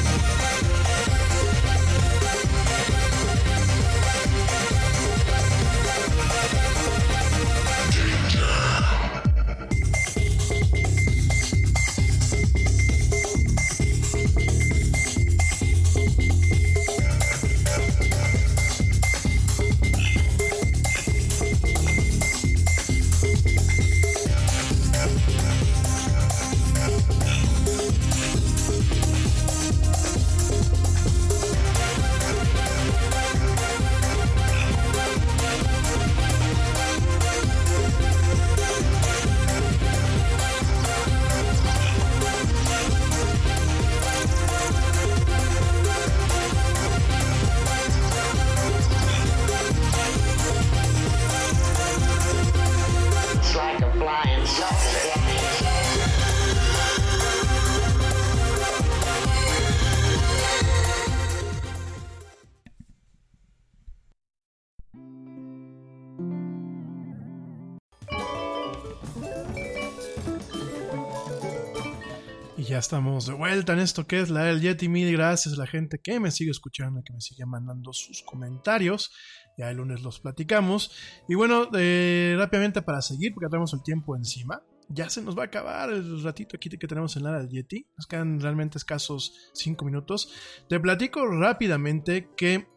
[73.25, 74.89] De vuelta en esto que es la del Yeti.
[74.89, 79.11] Mil gracias a la gente que me sigue escuchando, que me sigue mandando sus comentarios.
[79.57, 80.91] Ya el lunes los platicamos.
[81.27, 84.63] Y bueno, eh, rápidamente para seguir, porque tenemos el tiempo encima.
[84.89, 87.87] Ya se nos va a acabar el ratito aquí que tenemos en la del Yeti.
[87.97, 90.33] Nos quedan realmente escasos 5 minutos.
[90.67, 92.67] Te platico rápidamente que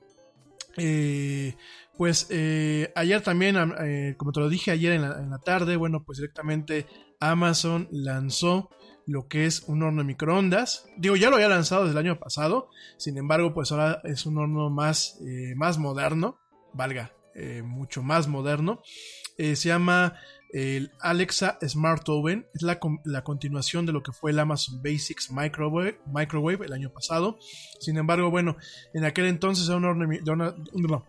[0.77, 1.57] eh,
[1.97, 3.57] pues eh, ayer también,
[4.17, 6.87] como te lo dije ayer en la, en la, tarde, bueno, pues directamente
[7.21, 8.71] Amazon lanzó
[9.07, 10.87] lo que es un horno de microondas.
[10.97, 14.39] Digo, ya lo había lanzado desde el año pasado, sin embargo, pues ahora es un
[14.39, 16.39] horno más, eh, más moderno,
[16.73, 18.83] valga, eh, mucho más moderno.
[19.37, 20.17] Eh, se llama
[20.53, 22.47] el Alexa Smart Oven.
[22.55, 26.93] Es la, la, continuación de lo que fue el Amazon Basics Microwave, Microwave el año
[26.93, 27.39] pasado.
[27.81, 28.57] Sin embargo, bueno,
[28.95, 30.21] en aquel entonces era un horno de,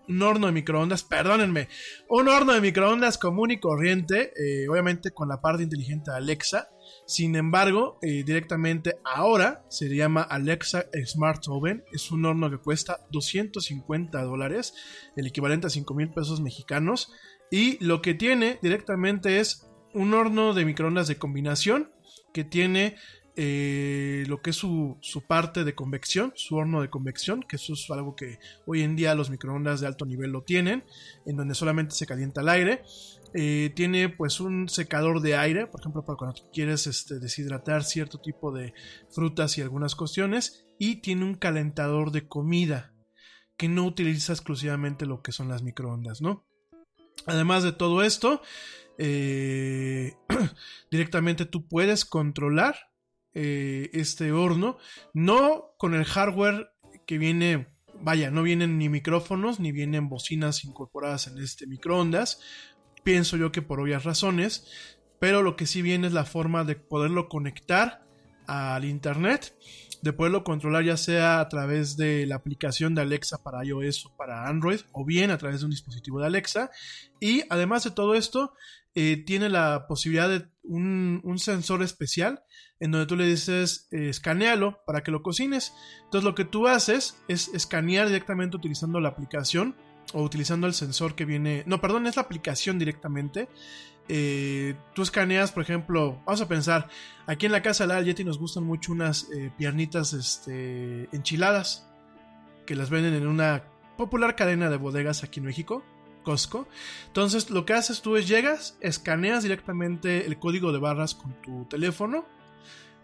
[0.07, 1.69] un horno de microondas, perdónenme,
[2.09, 4.33] un horno de microondas común y corriente,
[4.67, 6.69] obviamente con la parte inteligente de Alexa.
[7.07, 11.83] Sin embargo, eh, directamente ahora se llama Alexa Smart Oven.
[11.91, 14.73] Es un horno que cuesta 250 dólares,
[15.15, 17.13] el equivalente a 5 mil pesos mexicanos.
[17.51, 21.91] Y lo que tiene directamente es un horno de microondas de combinación
[22.33, 22.95] que tiene
[23.37, 27.73] eh, lo que es su, su, parte de convección, su horno de convección, que eso
[27.73, 30.85] es algo que hoy en día los microondas de alto nivel lo tienen,
[31.25, 32.83] en donde solamente se calienta el aire.
[33.33, 38.19] Eh, tiene pues un secador de aire, por ejemplo, para cuando quieres este, deshidratar cierto
[38.19, 38.73] tipo de
[39.09, 40.65] frutas y algunas cuestiones.
[40.79, 42.93] Y tiene un calentador de comida
[43.57, 46.45] que no utiliza exclusivamente lo que son las microondas, ¿no?
[47.25, 48.41] Además de todo esto,
[48.97, 50.13] eh,
[50.91, 52.75] directamente tú puedes controlar
[53.35, 54.77] eh, este horno,
[55.13, 56.71] no con el hardware
[57.05, 57.67] que viene,
[58.01, 62.39] vaya, no vienen ni micrófonos ni vienen bocinas incorporadas en este microondas,
[63.03, 64.67] pienso yo que por obvias razones,
[65.19, 68.05] pero lo que sí viene es la forma de poderlo conectar
[68.47, 69.53] al internet,
[70.01, 74.15] de poderlo controlar ya sea a través de la aplicación de Alexa para iOS o
[74.15, 76.71] para Android, o bien a través de un dispositivo de Alexa.
[77.19, 78.53] Y además de todo esto,
[78.97, 82.43] eh, tiene la posibilidad de un, un, sensor especial
[82.79, 85.73] en donde tú le dices eh, escanealo para que lo cocines.
[86.05, 89.75] Entonces lo que tú haces es escanear directamente utilizando la aplicación
[90.13, 91.63] o utilizando el sensor que viene.
[91.65, 93.49] No, perdón, es la aplicación directamente.
[94.07, 96.87] Eh, tú escaneas, por ejemplo, vamos a pensar,
[97.25, 99.27] aquí en la casa de la Yeti nos gustan mucho unas
[99.57, 101.85] piernitas este, enchiladas
[102.65, 103.63] que las venden en una
[103.97, 105.83] popular cadena de bodegas aquí en México,
[106.25, 106.67] Costco.
[107.07, 111.63] Entonces, lo que haces tú es llegas, escaneas directamente el código de barras con tu
[111.65, 112.25] teléfono.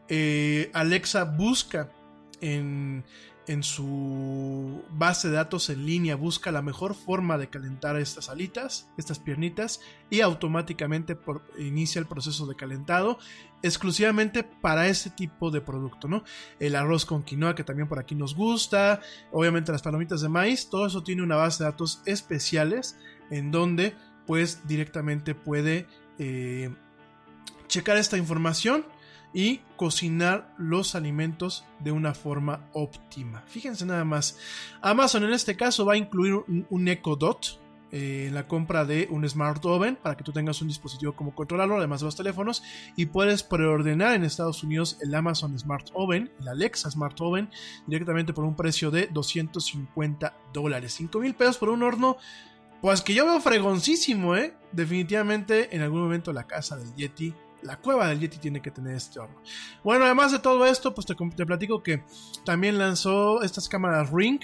[0.10, 1.90] Eh, Alexa busca
[2.42, 3.06] en
[3.48, 8.90] en su base de datos en línea busca la mejor forma de calentar estas alitas,
[8.98, 11.18] estas piernitas, y automáticamente
[11.58, 13.18] inicia el proceso de calentado
[13.64, 16.24] exclusivamente para ese tipo de producto, ¿no?
[16.60, 20.70] El arroz con quinoa que también por aquí nos gusta, obviamente las palomitas de maíz,
[20.70, 22.96] todo eso tiene una base de datos especiales
[23.30, 25.88] en donde pues directamente puede
[26.20, 26.74] eh,
[27.68, 28.86] checar esta información
[29.34, 33.44] y cocinar los alimentos de una forma óptima.
[33.48, 34.38] Fíjense nada más.
[34.82, 37.62] Amazon en este caso va a incluir un, un Echo Dot
[37.94, 41.76] eh, la compra de un Smart Oven para que tú tengas un dispositivo como controlarlo,
[41.76, 42.64] además de los teléfonos,
[42.96, 47.50] y puedes preordenar en Estados Unidos el Amazon Smart Oven, el Alexa Smart Oven,
[47.88, 50.94] directamente por un precio de 250 dólares.
[50.94, 52.16] 5 mil pesos por un horno.
[52.82, 54.54] Pues que yo veo fregoncísimo, ¿eh?
[54.72, 58.96] Definitivamente en algún momento la casa del Yeti la cueva del Yeti tiene que tener
[58.96, 59.42] este horno.
[59.84, 62.04] Bueno, además de todo esto, pues te, platico que
[62.46, 64.40] también lanzó estas cámaras Ring,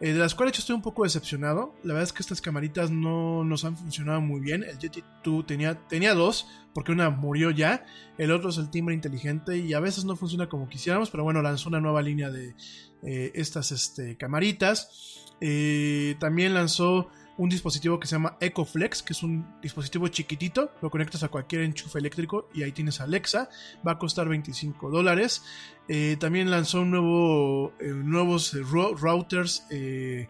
[0.00, 1.74] eh, de las cuales yo estoy un poco decepcionado.
[1.82, 4.64] La verdad es que estas camaritas no nos han funcionado muy bien.
[4.64, 7.86] El Yeti 2 tenía, tenía dos, porque una murió ya.
[8.18, 11.42] El otro es el timbre inteligente y a veces no funciona como quisiéramos, pero bueno,
[11.42, 12.54] lanzó una nueva línea de
[13.02, 15.24] eh, estas este, camaritas.
[15.40, 20.90] Eh, también lanzó un dispositivo que se llama EcoFlex, que es un dispositivo chiquitito, lo
[20.90, 23.48] conectas a cualquier enchufe eléctrico y ahí tienes Alexa,
[23.86, 25.42] va a costar 25 dólares.
[25.88, 28.54] Eh, también lanzó un nuevo, eh, nuevos
[29.00, 30.28] routers eh,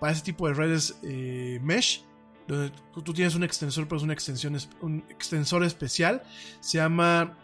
[0.00, 0.98] para ese tipo de redes
[1.62, 2.04] mesh,
[2.46, 6.22] donde tú tienes un extensor, pero es una extensión, un extensor especial,
[6.60, 7.36] se llama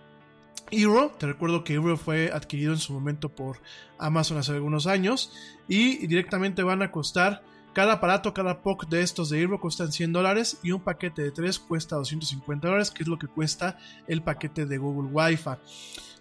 [0.70, 3.60] Hero, te recuerdo que Hero fue adquirido en su momento por
[3.98, 5.32] Amazon hace algunos años
[5.68, 7.42] y directamente van a costar
[7.74, 11.32] Cada aparato, cada POC de estos de Eero cuestan 100 dólares y un paquete de
[11.32, 15.58] 3 cuesta 250 dólares, que es lo que cuesta el paquete de Google Wi-Fi.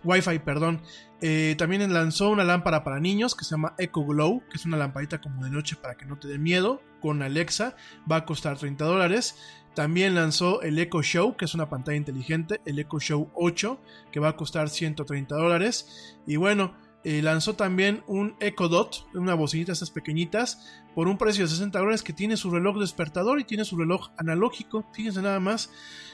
[0.03, 0.81] Wi-Fi, perdón.
[1.21, 4.77] Eh, también lanzó una lámpara para niños que se llama Echo Glow, que es una
[4.77, 7.75] lamparita como de noche para que no te dé miedo, con Alexa,
[8.11, 9.37] va a costar 30 dólares.
[9.75, 13.79] También lanzó el Echo Show, que es una pantalla inteligente, el Echo Show 8,
[14.11, 16.17] que va a costar 130 dólares.
[16.25, 16.73] Y bueno,
[17.03, 21.77] eh, lanzó también un Echo Dot, una bocinita estas pequeñitas, por un precio de 60
[21.79, 25.69] dólares que tiene su reloj despertador y tiene su reloj analógico, fíjense nada más.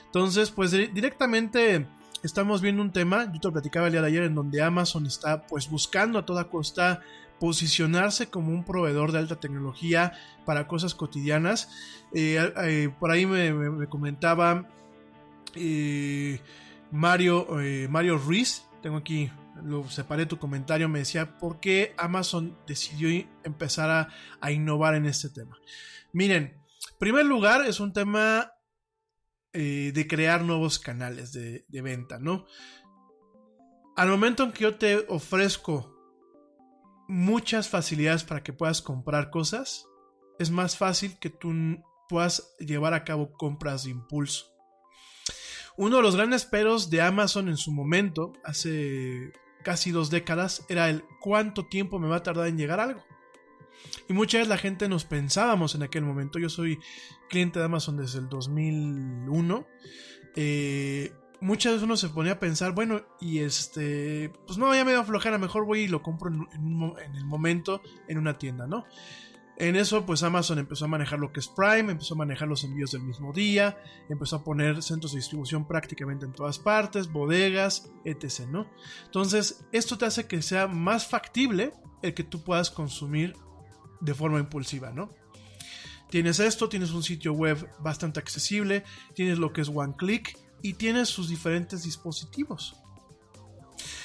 [0.05, 1.85] Entonces, pues di- directamente
[2.23, 5.05] estamos viendo un tema, yo te lo platicaba el día de ayer, en donde Amazon
[5.05, 7.01] está pues buscando a toda costa
[7.39, 10.13] posicionarse como un proveedor de alta tecnología
[10.45, 11.69] para cosas cotidianas.
[12.13, 14.67] Eh, eh, por ahí me, me- me comentaba
[16.91, 17.47] Mario,
[17.89, 19.29] Mario Ruiz, tengo aquí,
[19.63, 23.09] lo separé tu comentario, me decía, ¿por qué Amazon decidió
[23.43, 24.09] empezar
[24.41, 25.57] a, innovar en este tema?
[26.13, 28.51] Miren, en primer lugar es un tema
[29.53, 32.45] eh, de crear nuevos canales de, venta, ¿no?
[33.95, 35.95] Al momento en que yo te ofrezco
[37.07, 39.85] muchas facilidades para que puedas comprar cosas,
[40.37, 41.53] es más fácil que tú
[42.07, 44.45] puedas llevar a cabo compras de impulso.
[45.77, 49.31] Uno de los grandes peros de Amazon en su momento, hace
[49.63, 53.03] casi dos décadas, era el cuánto tiempo me va a tardar en llegar algo.
[54.07, 56.79] Y muchas veces la gente nos pensábamos en aquel momento, yo soy
[57.29, 59.67] cliente de Amazon desde el 2001,
[60.35, 64.93] eh, muchas veces uno se ponía a pensar, bueno, y este, pues no, ya me
[64.93, 68.67] va a aflojar, a mejor voy y lo compro en el momento en una tienda,
[68.67, 68.85] ¿no?
[69.59, 72.63] En eso, pues Amazon empezó a manejar lo que es Prime, empezó a manejar los
[72.63, 77.91] envíos del mismo día, empezó a poner centros de distribución prácticamente en todas partes, bodegas,
[78.05, 78.47] etc.
[78.49, 78.71] ¿no?
[79.03, 83.35] Entonces, esto te hace que sea más factible el que tú puedas consumir
[83.99, 85.09] de forma impulsiva, ¿no?
[86.09, 90.75] Tienes esto, tienes un sitio web bastante accesible, tienes lo que es One Click y
[90.75, 92.77] tienes sus diferentes dispositivos.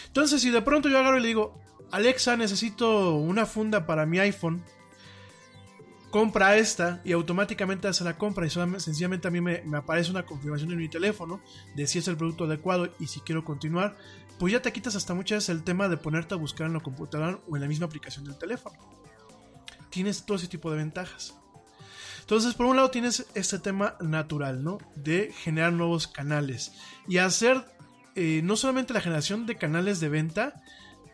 [0.09, 1.61] Entonces, si de pronto yo agarro y le digo,
[1.93, 4.65] Alexa, necesito una funda para mi iPhone,
[6.15, 10.25] compra esta y automáticamente hace la compra y sencillamente a mí me, me aparece una
[10.25, 11.41] confirmación en mi teléfono
[11.75, 13.97] de si es el producto adecuado y si quiero continuar,
[14.39, 16.79] pues ya te quitas hasta muchas veces el tema de ponerte a buscar en la
[16.79, 18.77] computadora o en la misma aplicación del teléfono.
[19.91, 21.35] Tienes todo ese tipo de ventajas.
[22.21, 24.79] Entonces, por un lado tienes este tema natural, ¿no?
[24.95, 26.75] De generar nuevos canales
[27.09, 27.65] y hacer
[28.15, 30.63] eh, no solamente la generación de canales de venta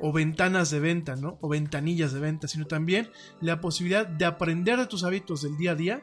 [0.00, 1.38] o ventanas de venta, ¿no?
[1.40, 5.72] O ventanillas de venta, sino también la posibilidad de aprender de tus hábitos del día
[5.72, 6.02] a día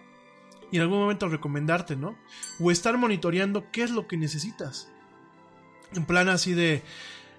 [0.72, 2.18] y en algún momento recomendarte, ¿no?
[2.60, 4.92] O estar monitoreando qué es lo que necesitas.
[5.94, 6.84] En plan así de,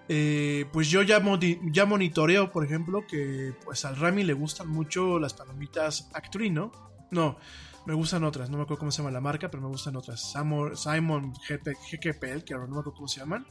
[0.08, 1.22] eh, pues yo ya,
[1.70, 6.72] ya monitoreo, por ejemplo, que pues al Rami le gustan mucho las palomitas Acturino.
[7.10, 7.38] No,
[7.86, 10.32] me gustan otras, no me acuerdo cómo se llama la marca, pero me gustan otras.
[10.74, 13.46] Simon GP GKPL, que ahora no me acuerdo cómo se llaman.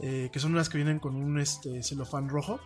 [0.00, 2.60] Eh, que son unas que vienen con un este, celofán rojo.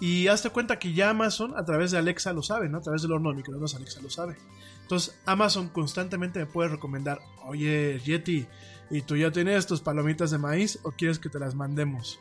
[0.00, 2.78] Y hazte cuenta que ya Amazon a través de Alexa lo sabe, ¿no?
[2.78, 4.36] A través del horno de microondas Alexa lo sabe.
[4.82, 8.46] Entonces Amazon constantemente me puede recomendar, oye Yeti,
[8.90, 12.18] ¿y tú ya tienes tus palomitas de maíz o quieres que te las mandemos?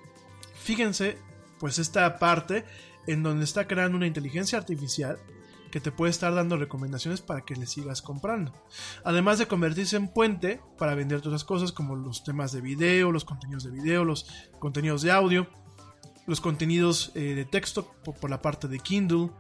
[0.54, 1.18] Fíjense,
[1.60, 2.64] pues esta parte
[3.08, 5.18] en donde está creando una inteligencia artificial
[5.74, 8.54] que te puede estar dando recomendaciones para que le sigas comprando.
[9.04, 13.26] Además de convertirse en puente para vender otras cosas como los temas de video, los
[13.26, 14.28] contenidos de video, los
[14.60, 15.48] contenidos de audio,
[16.28, 19.32] los contenidos eh, de texto por, la parte de Kindle,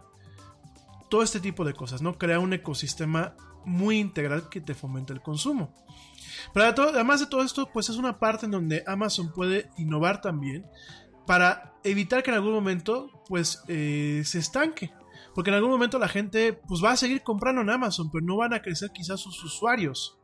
[1.08, 2.18] todo este tipo de cosas, ¿no?
[2.18, 5.72] Crea un ecosistema muy integral que te fomenta el consumo.
[6.52, 10.66] Pero además de todo esto, pues es una parte en donde Amazon puede innovar también
[11.28, 14.92] para evitar que en algún momento pues eh, se estanque.
[15.34, 18.38] Porque en algún momento la gente pues va a seguir comprando en Amazon, pero no
[18.38, 20.20] van a crecer quizás sus usuarios.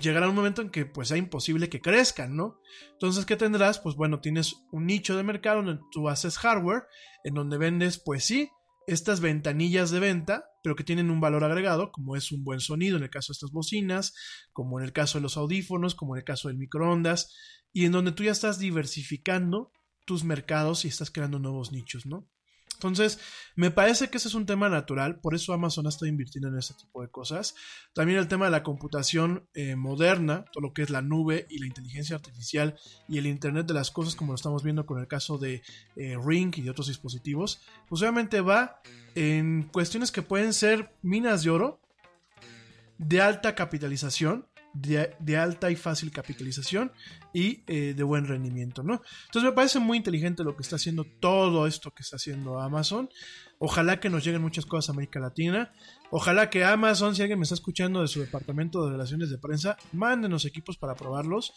[0.00, 2.58] Llegará un momento en que pues sea imposible que crezcan, ¿no?
[2.92, 3.78] Entonces, ¿qué tendrás?
[3.78, 6.84] Pues bueno, tienes un nicho de mercado donde tú haces hardware,
[7.22, 8.50] en donde vendes, pues sí,
[8.86, 12.96] estas ventanillas de venta, pero que tienen un valor agregado, como es un buen sonido
[12.96, 14.14] en el caso de estas bocinas,
[14.52, 17.34] como en el caso de los audífonos, como en el caso del microondas,
[17.72, 19.72] y en donde tú ya estás diversificando
[20.04, 22.28] tus mercados y estás creando nuevos nichos, ¿no?
[22.76, 23.18] Entonces,
[23.54, 26.58] me parece que ese es un tema natural, por eso Amazon ha estado invirtiendo en
[26.58, 27.54] este tipo de cosas.
[27.94, 31.58] También el tema de la computación eh, moderna, todo lo que es la nube y
[31.58, 32.78] la inteligencia artificial
[33.08, 35.62] y el Internet de las cosas, como lo estamos viendo con el caso de
[35.96, 38.80] eh, Ring y de otros dispositivos, pues obviamente va
[39.14, 41.80] en cuestiones que pueden ser minas de oro,
[42.98, 44.46] de alta capitalización,
[44.80, 46.92] de, alta y fácil capitalización
[47.32, 49.02] y eh, de buen rendimiento, ¿no?
[49.26, 53.08] Entonces me parece muy inteligente lo que está haciendo todo esto que está haciendo Amazon.
[53.58, 55.72] Ojalá que nos lleguen muchas cosas a América Latina.
[56.10, 59.76] Ojalá que Amazon, si alguien me está escuchando de su departamento de relaciones de prensa,
[59.92, 61.54] mándenos equipos para probarlos.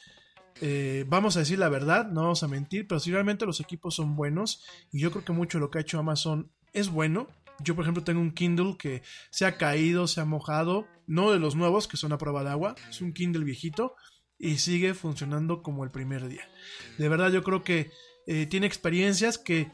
[0.62, 3.96] Eh, vamos a decir la verdad, no vamos a mentir, pero si realmente los equipos
[3.96, 7.28] son buenos, y yo creo que mucho lo que ha hecho Amazon es bueno.
[7.64, 11.40] Yo, por ejemplo, tengo un Kindle que se ha caído, se ha mojado, no de
[11.40, 13.95] los nuevos que son a prueba de agua, es un Kindle viejito
[14.38, 16.48] y sigue funcionando como el primer día.
[16.98, 17.91] De verdad, yo creo que
[18.27, 19.72] eh, tiene experiencias que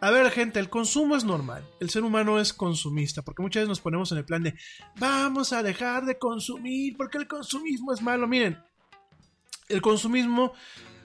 [0.00, 1.64] a ver, gente, el consumo es normal.
[1.80, 4.54] El ser humano es consumista, porque muchas veces nos ponemos en el plan de
[4.96, 8.28] vamos a dejar de consumir porque el consumismo es malo.
[8.28, 8.62] Miren,
[9.68, 10.52] el consumismo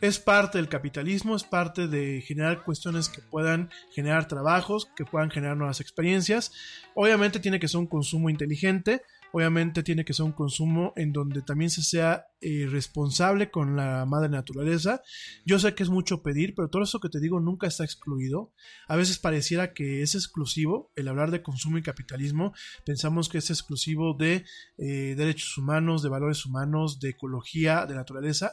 [0.04, 5.32] es parte del capitalismo, es parte de generar cuestiones que puedan generar trabajos, que puedan
[5.32, 6.52] generar nuevas experiencias.
[6.94, 9.02] Obviamente tiene que ser un consumo inteligente,
[9.32, 14.06] obviamente tiene que ser un consumo en donde también se sea eh, responsable con la
[14.06, 15.02] madre naturaleza.
[15.46, 18.52] Yo sé que es mucho pedir, pero todo eso que te digo nunca está excluido.
[18.90, 22.52] A veces pareciera que es exclusivo el hablar de consumo y capitalismo.
[22.86, 24.44] Pensamos que es exclusivo de
[24.78, 28.52] eh, derechos humanos, de valores humanos, de ecología, de naturaleza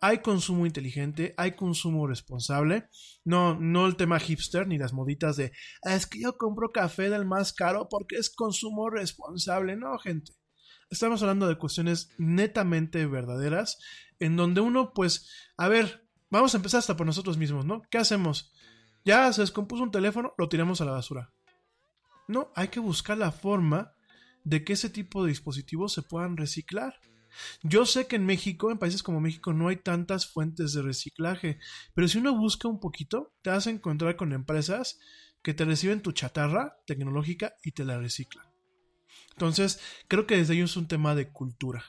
[0.00, 2.88] hay consumo inteligente, hay consumo responsable.
[3.24, 5.52] No, no el tema hipster ni las moditas de
[5.82, 9.76] "Ah, es que yo compro café del más caro porque es consumo responsable.
[9.76, 10.32] No, gente.
[10.90, 13.78] Estamos hablando de cuestiones netamente verdaderas,
[14.18, 17.82] en donde uno, pues, a ver, vamos a empezar hasta por nosotros mismos, ¿no?
[17.90, 18.52] ¿Qué hacemos?
[19.04, 21.32] Ya se descompuso un teléfono, lo tiramos a la basura.
[22.28, 23.94] No, hay que buscar la forma
[24.44, 26.94] de que ese tipo de dispositivos se puedan reciclar.
[27.62, 31.58] Yo sé que en México, en países como México, no hay tantas fuentes de reciclaje,
[31.94, 34.98] pero si uno busca un poquito, te vas a encontrar con empresas
[35.42, 38.46] que te reciben tu chatarra tecnológica y te la reciclan.
[39.32, 41.84] Entonces, creo que desde ello es un tema de cultura.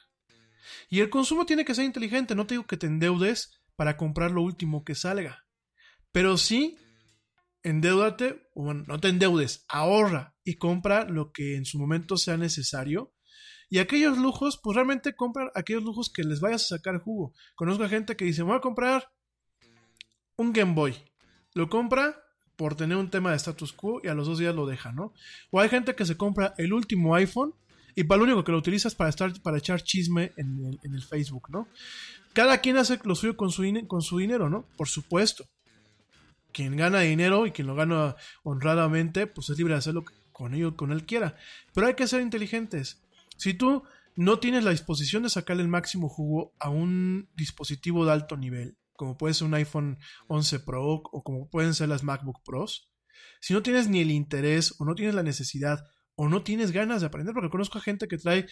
[0.90, 4.32] Y el consumo tiene que ser inteligente, no te digo que te endeudes para comprar
[4.32, 5.46] lo último que salga,
[6.12, 6.78] pero sí
[7.64, 12.38] endeudate, o bueno, no te endeudes, ahorra y compra lo que en su momento sea
[12.38, 13.15] necesario
[13.70, 17.34] y aquellos lujos, pues realmente compran aquellos lujos que les vayas a sacar jugo.
[17.56, 19.12] Conozco a gente que dice, voy a comprar
[20.38, 20.96] un Game Boy.
[21.54, 22.22] Lo compra
[22.56, 25.14] por tener un tema de status quo y a los dos días lo deja, ¿no?
[25.52, 27.54] O hay gente que se compra el último iPhone
[27.96, 30.94] y para lo único que lo utilizas para estar para echar chisme en el, en
[30.94, 31.68] el Facebook, ¿no?
[32.34, 34.66] Cada quien hace lo suyo con su, con su dinero, ¿no?
[34.78, 35.46] Por supuesto.
[36.52, 40.14] Quien gana dinero y quien lo gana honradamente, pues es libre de hacer lo que
[40.32, 41.38] con ello con él quiera.
[41.74, 43.05] Pero hay que ser inteligentes.
[43.38, 43.84] Si tú
[44.16, 48.78] no tienes la disposición de sacarle el máximo jugo a un dispositivo de alto nivel,
[48.94, 49.98] como puede ser un iPhone
[50.28, 52.90] 11 Pro o como pueden ser las MacBook Pros,
[53.40, 55.86] si no tienes ni el interés o no tienes la necesidad
[56.16, 58.48] o no tienes ganas de aprender, porque conozco a gente que trae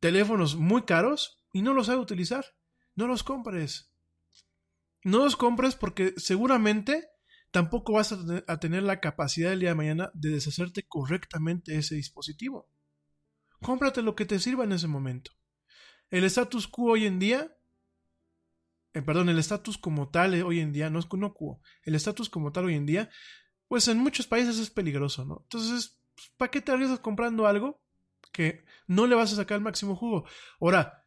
[0.00, 2.44] teléfonos muy caros y no los sabe utilizar,
[2.96, 3.90] no los compres.
[5.04, 7.08] No los compres porque seguramente
[7.50, 12.68] tampoco vas a tener, la capacidad el día de mañana de deshacerte correctamente ese dispositivo.
[13.64, 15.32] Cómprate lo que te sirva en ese momento.
[16.10, 17.56] El status quo hoy en día,
[18.92, 21.94] eh, perdón, el status como tal eh, hoy en día, no es no quo, el
[21.94, 23.08] status como tal hoy en día,
[23.66, 25.40] pues en muchos países es peligroso, ¿no?
[25.44, 25.98] Entonces,
[26.36, 27.80] ¿para qué te arriesgas comprando algo
[28.32, 30.26] que no le vas a sacar el máximo jugo?
[30.60, 31.03] Ahora,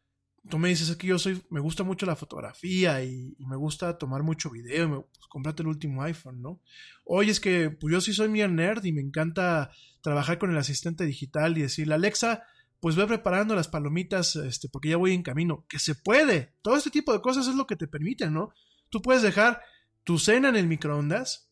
[0.48, 3.98] tú me dices es que yo soy, me gusta mucho la fotografía y, me gusta
[3.98, 6.60] tomar mucho video, y me, pues cómprate el último iPhone, ¿no?
[7.04, 9.70] Oye, es que pues yo sí soy bien nerd y me encanta
[10.00, 12.44] trabajar con el asistente digital y decirle, Alexa,
[12.80, 15.66] pues ve preparando las palomitas, este, porque ya voy en camino.
[15.68, 16.54] Que se puede.
[16.62, 18.50] Todo este tipo de cosas es lo que te permiten, ¿no?
[18.88, 19.62] Tú puedes dejar
[20.04, 21.50] tu cena en el microondas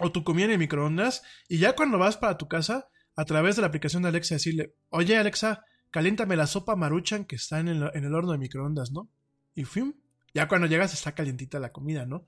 [0.00, 3.56] o tu comida en el microondas y ya cuando vas para tu casa, a través
[3.56, 5.64] de la aplicación de Alexa, decirle, oye Alexa,
[5.94, 9.08] caliéntame la sopa maruchan que está en el, horno de microondas, ¿no?
[9.54, 9.92] Y ¡fum!
[10.34, 12.26] ya cuando llegas está calientita la comida, ¿no?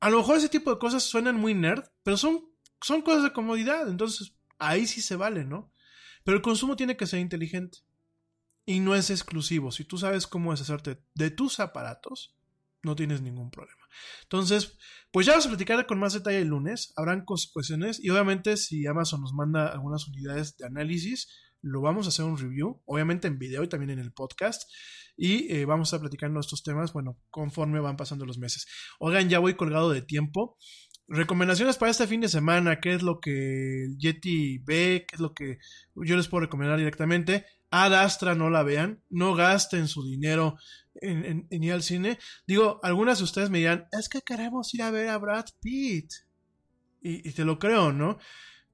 [0.00, 2.44] A lo mejor ese tipo de cosas suenan muy nerd, pero son,
[2.82, 5.72] son cosas de comodidad, entonces ahí sí se vale, ¿no?
[6.24, 7.78] Pero el consumo tiene que ser inteligente.
[8.66, 9.72] Y no es exclusivo.
[9.72, 12.36] Si tú sabes cómo deshacerte de tus aparatos,
[12.82, 13.80] no tienes ningún problema.
[14.24, 14.76] Entonces,
[15.10, 16.92] pues ya vamos a platicar con más detalle el lunes.
[16.96, 17.98] Habrán cuestiones.
[17.98, 21.28] Y obviamente, si Amazon nos manda algunas unidades de análisis,
[21.64, 22.82] lo vamos a hacer un review.
[22.84, 24.70] Obviamente en video y también en el podcast.
[25.16, 28.66] Y eh, vamos a platicando estos temas, bueno, conforme van pasando los meses.
[28.98, 30.58] Oigan, ya voy colgado de tiempo.
[31.06, 35.20] Recomendaciones para este fin de semana, qué es lo que el Yeti ve, qué es
[35.20, 35.58] lo que
[35.94, 37.46] yo les puedo recomendar directamente.
[37.70, 40.56] Ad Astra no la vean, no gasten su dinero
[40.94, 42.18] en, en- ir al cine.
[42.46, 46.10] Digo, algunas de ustedes me dirán, es que queremos ir a ver a Brad Pitt.
[47.06, 48.18] Y te lo creo, ¿no?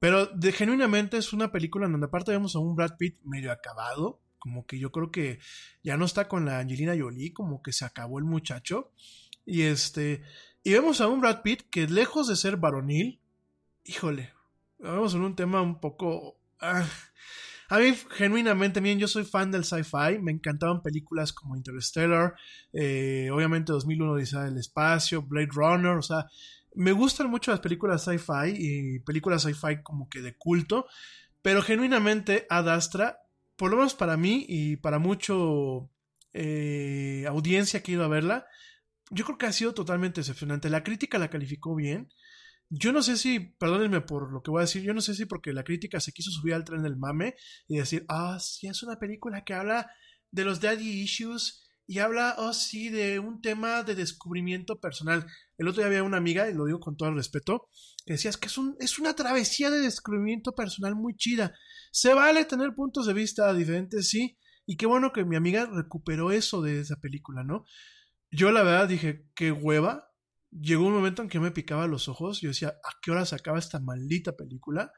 [0.01, 3.52] Pero de, genuinamente es una película en donde aparte vemos a un Brad Pitt medio
[3.52, 5.39] acabado, como que yo creo que
[5.85, 8.93] ya no está con la Angelina Jolie, como que se acabó el muchacho.
[9.44, 10.22] Y este,
[10.64, 13.20] y vemos a un Brad Pitt que lejos de ser varonil,
[13.85, 14.32] híjole,
[14.78, 16.39] vamos en un tema un poco...
[16.60, 16.86] ah,
[17.70, 20.18] a mí, genuinamente, bien, yo soy fan del sci-fi.
[20.20, 22.35] Me encantaban películas como Interstellar,
[22.72, 26.27] eh, obviamente 2001 dice del espacio, Blade Runner, o sea,
[26.74, 30.86] me gustan mucho las películas sci-fi y películas sci-fi como que de culto,
[31.42, 33.18] pero genuinamente Ad Astra,
[33.56, 35.90] por lo menos para mí y para mucho
[36.32, 38.47] eh, audiencia que ha ido a verla,
[39.10, 40.70] yo creo que ha sido totalmente decepcionante.
[40.70, 42.09] La crítica la calificó bien.
[42.68, 45.26] Yo no sé si, perdónenme por lo que voy a decir, yo no sé si
[45.26, 47.34] porque la crítica se quiso subir al tren del mame
[47.66, 49.90] y decir, ah, sí, es una película que habla
[50.30, 55.26] de los daddy issues y habla, oh, sí, de un tema de descubrimiento personal.
[55.61, 57.69] El otro día había una amiga, y lo digo con todo el respeto,
[58.07, 61.55] que decía, es que es, un, es una travesía de descubrimiento personal muy chida.
[61.93, 66.32] Se vale tener puntos de vista diferentes, sí, y qué bueno que mi amiga recuperó
[66.32, 67.66] eso de esa película, ¿no?
[68.31, 70.11] Yo la verdad dije, qué hueva,
[70.51, 72.41] llegó un momento en que me picaba los ojos.
[72.41, 74.95] Yo decía, ¿a qué hora se acaba esta maldita película?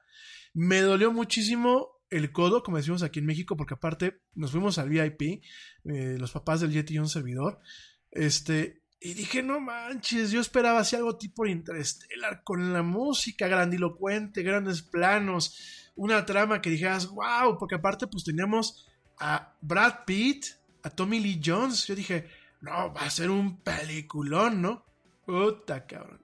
[0.55, 4.91] Me dolió muchísimo el codo, como decimos aquí en México, porque aparte nos fuimos al
[4.91, 5.43] VIP,
[5.87, 7.59] eh, los papás del Yeti y un servidor.
[8.13, 14.43] Este, y dije, no manches, yo esperaba así algo tipo Interstellar, con la música grandilocuente,
[14.43, 18.87] grandes planos, una trama que dijeras, wow, porque aparte pues teníamos
[19.19, 20.47] a Brad Pitt,
[20.83, 21.87] a Tommy Lee Jones.
[21.87, 22.29] Yo dije,
[22.61, 24.85] no, va a ser un peliculón, ¿no?
[25.27, 26.21] Puta, cabrón.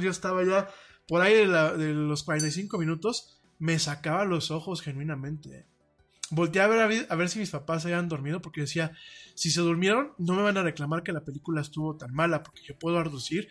[0.00, 0.68] Yo, estaba ya
[1.08, 5.66] por ahí de, la- de los 45 minutos, me sacaba los ojos genuinamente.
[6.34, 8.92] Volteé a ver, a ver, si mis papás habían dormido, porque decía,
[9.34, 12.62] si se durmieron, no me van a reclamar que la película estuvo tan mala, porque
[12.62, 13.48] yo puedo reducir,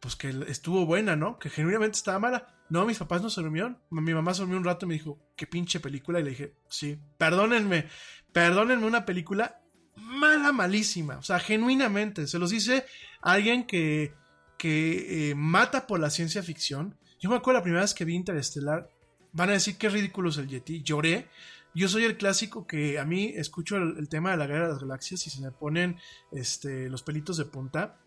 [0.00, 1.38] pues que estuvo buena, ¿no?
[1.38, 2.48] Que genuinamente estaba mala.
[2.68, 3.78] No, mis papás no se durmieron.
[3.90, 6.18] Mi mamá se durmió un rato y me dijo, qué pinche película.
[6.18, 7.86] Y le dije, sí, perdónenme,
[8.32, 9.62] perdónenme una película
[9.94, 11.18] mala, malísima.
[11.18, 12.86] O sea, genuinamente, se los dice
[13.22, 14.14] alguien que,
[14.58, 16.98] que eh, mata por la ciencia ficción.
[17.20, 18.90] Yo me acuerdo la primera vez que vi Interestelar,
[19.32, 20.82] van a decir que ridículo es el Yeti.
[20.82, 21.28] Lloré.
[21.76, 24.80] Yo soy el clásico que a mí escucho el, tema de la guerra de las
[24.80, 25.98] galaxias y se me ponen
[26.32, 28.00] este, los pelitos de punta.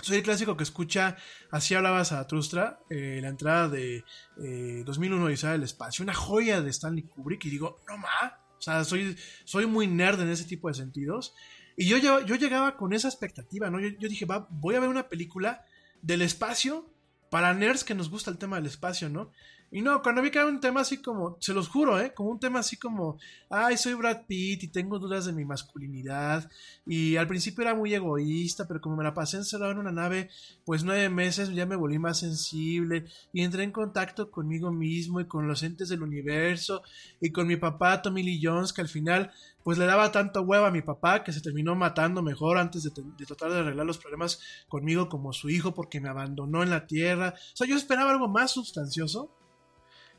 [0.00, 1.16] Soy el clásico que escucha
[1.52, 4.02] Así hablaba Zaratustra, eh, la entrada de
[4.42, 8.60] eh, 2001 Odisea del Espacio, una joya de Stanley Kubrick, y digo, no ma, o
[8.60, 11.32] sea, soy, soy muy nerd en ese tipo de sentidos.
[11.76, 13.78] Y yo, yo, yo llegaba con esa expectativa, ¿no?
[13.78, 15.64] Yo, yo dije, va, voy a ver una película
[16.02, 16.90] del espacio
[17.30, 19.30] para nerds que nos gusta el tema del espacio, ¿no?
[19.76, 22.14] Y no, cuando vi que era un tema así como, se los juro, ¿eh?
[22.14, 23.18] Como un tema así como,
[23.50, 26.50] ay, soy Brad Pitt y tengo dudas de mi masculinidad.
[26.86, 30.30] Y al principio era muy egoísta, pero como me la pasé encerrado en una nave,
[30.64, 33.04] pues nueve meses ya me volví más sensible
[33.34, 36.82] y entré en contacto conmigo mismo y con los entes del universo
[37.20, 39.30] y con mi papá Tommy Lee Jones, que al final
[39.62, 42.92] pues le daba tanto huevo a mi papá que se terminó matando mejor antes de,
[42.94, 46.86] de, tratar de arreglar los problemas conmigo como su hijo porque me abandonó en la
[46.86, 47.34] tierra.
[47.36, 49.35] O sea, yo esperaba algo más sustancioso.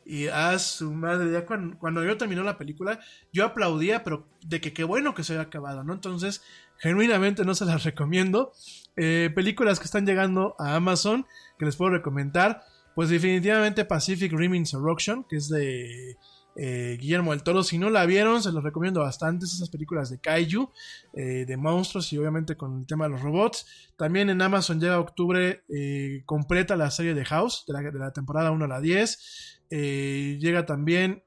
[0.09, 3.01] Y a su madre, ya cuando, cuando yo terminó la película,
[3.34, 5.93] yo aplaudía, pero de que qué bueno que se haya acabado, ¿no?
[5.93, 6.41] Entonces,
[6.77, 8.53] genuinamente no se las recomiendo.
[8.95, 11.25] Eh, películas que están llegando a Amazon,
[11.59, 12.63] que les puedo recomendar,
[12.95, 16.15] pues definitivamente Pacific Rim Insurrection, que es de
[16.55, 17.63] eh, Guillermo del Toro.
[17.63, 19.45] Si no la vieron, se los recomiendo bastante.
[19.45, 20.71] Esas películas de Kaiju,
[21.13, 23.67] eh, de monstruos y obviamente con el tema de los robots.
[23.95, 28.11] También en Amazon llega octubre eh, completa la serie de House, de la, de la
[28.11, 29.56] temporada 1 a la 10.
[29.69, 31.23] Eh, llega también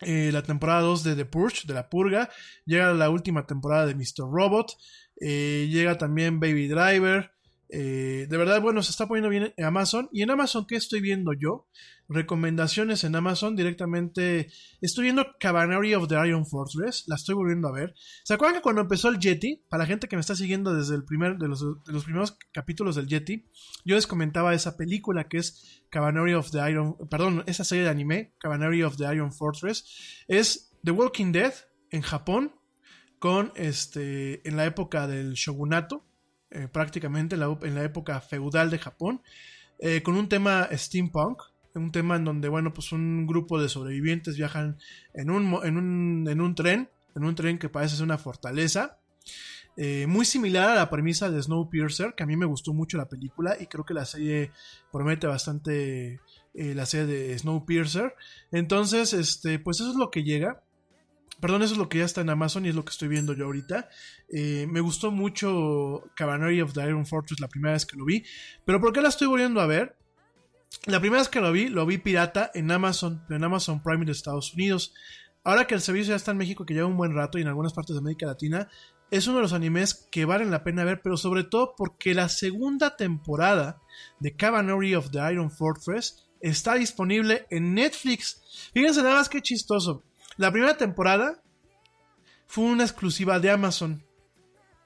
[0.00, 2.30] eh, la temporada 2 de The Purge, de la purga.
[2.66, 4.30] Llega la última temporada de Mr.
[4.30, 4.72] Robot.
[5.20, 7.33] Eh, llega también Baby Driver.
[7.76, 10.08] Eh, de verdad, bueno, se está poniendo bien en Amazon.
[10.12, 11.66] ¿Y en Amazon qué estoy viendo yo?
[12.08, 14.48] Recomendaciones en Amazon directamente.
[14.80, 17.02] Estoy viendo Cavalry of the Iron Fortress.
[17.08, 17.92] La estoy volviendo a ver.
[18.22, 19.64] ¿Se acuerdan que cuando empezó el Yeti?
[19.68, 22.38] Para la gente que me está siguiendo desde el primer, de los, de los primeros
[22.52, 23.48] capítulos del Yeti,
[23.84, 26.96] yo les comentaba esa película que es Cavalry of the Iron.
[27.10, 30.24] Perdón, esa serie de anime, Cavalry of the Iron Fortress.
[30.28, 31.54] Es The Walking Dead
[31.90, 32.54] en Japón.
[33.18, 34.46] Con este.
[34.48, 36.04] En la época del shogunato
[36.54, 39.20] eh, prácticamente en la, época feudal de Japón,
[39.80, 41.42] eh, con un tema steampunk,
[41.74, 44.78] un tema en donde, bueno, pues un grupo de sobrevivientes viajan
[45.14, 48.98] en un, en un, en un tren, en un tren que parece ser una fortaleza.
[49.76, 53.08] Eh, muy similar a la premisa de Snowpiercer, que a mí me gustó mucho la
[53.08, 54.52] película y creo que la serie
[54.92, 56.20] promete bastante
[56.54, 58.14] la serie de Snowpiercer.
[58.52, 60.62] Entonces, este, pues eso es lo que llega.
[61.40, 63.32] Perdón, eso es lo que ya está en Amazon y es lo que estoy viendo
[63.34, 63.88] yo ahorita.
[64.28, 68.24] Eh, me gustó mucho Cavalry of the Iron Fortress la primera vez que lo vi.
[68.64, 69.96] Pero ¿por qué la estoy volviendo a ver?
[70.86, 74.12] La primera vez que lo vi, lo vi pirata en Amazon, en Amazon Prime de
[74.12, 74.94] Estados Unidos.
[75.46, 77.48] ahora que el servicio ya está en México, que lleva un buen rato y en
[77.48, 78.68] algunas partes de América Latina,
[79.10, 82.28] es uno de los animes que valen la pena ver, pero sobre todo porque la
[82.28, 83.80] segunda temporada
[84.18, 88.70] de Cavalry of the Iron Fortress está disponible en Netflix.
[88.72, 90.02] Fíjense nada más que chistoso.
[90.36, 91.42] La primera temporada
[92.46, 94.04] fue una exclusiva de Amazon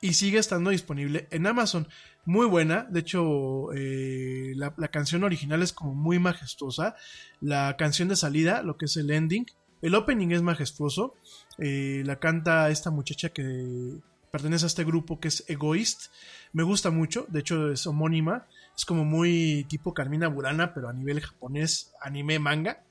[0.00, 1.88] y sigue estando disponible en Amazon.
[2.24, 6.94] Muy buena, de hecho eh, la, canción original es como muy majestuosa.
[7.40, 9.46] La canción de salida, lo que es el ending,
[9.80, 11.14] el opening es majestuoso.
[11.56, 13.98] Eh, la canta esta muchacha que
[14.30, 16.12] pertenece a este grupo que es Egoist.
[16.52, 18.46] Me gusta mucho, de hecho es homónima.
[18.76, 22.84] Es como muy tipo Carmina Burana, pero a nivel japonés, anime, manga.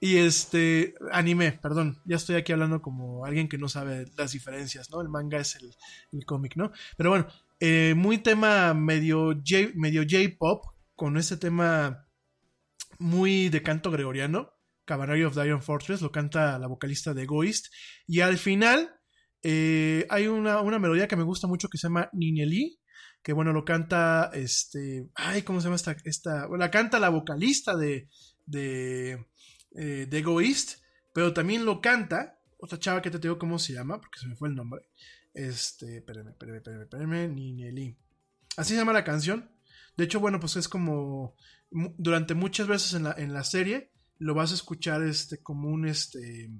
[0.00, 4.90] Y este, anime, perdón, ya estoy aquí hablando como alguien que no sabe las diferencias,
[4.90, 5.00] ¿no?
[5.00, 5.74] El manga es el,
[6.12, 6.72] el cómic, ¿no?
[6.96, 7.26] Pero bueno,
[7.60, 10.64] eh, muy tema medio J, medio J-pop,
[10.94, 12.06] con ese tema
[12.98, 14.50] muy de canto gregoriano.
[14.84, 17.68] Cavalry of the Iron Fortress, lo canta la vocalista de Egoist.
[18.06, 18.94] Y al final
[19.42, 22.78] eh, hay una, una, melodía que me gusta mucho que se llama Ninelí,
[23.22, 25.08] que bueno, lo canta este...
[25.14, 25.96] Ay, ¿cómo se llama esta?
[26.04, 28.08] esta la canta la vocalista de,
[28.44, 29.26] de,
[29.74, 30.80] eh, de Egoist,
[31.12, 34.36] pero también lo canta otra chava que te digo cómo se llama, porque se me
[34.36, 34.82] fue el nombre.
[35.34, 37.96] Este, espérame, espérame, espérame, espérame, Ninelí.
[38.56, 39.50] Así se llama la canción.
[39.96, 41.34] De hecho, bueno, pues es como
[41.70, 45.88] durante muchas veces en la, en la serie lo vas a escuchar este como un
[45.88, 46.50] este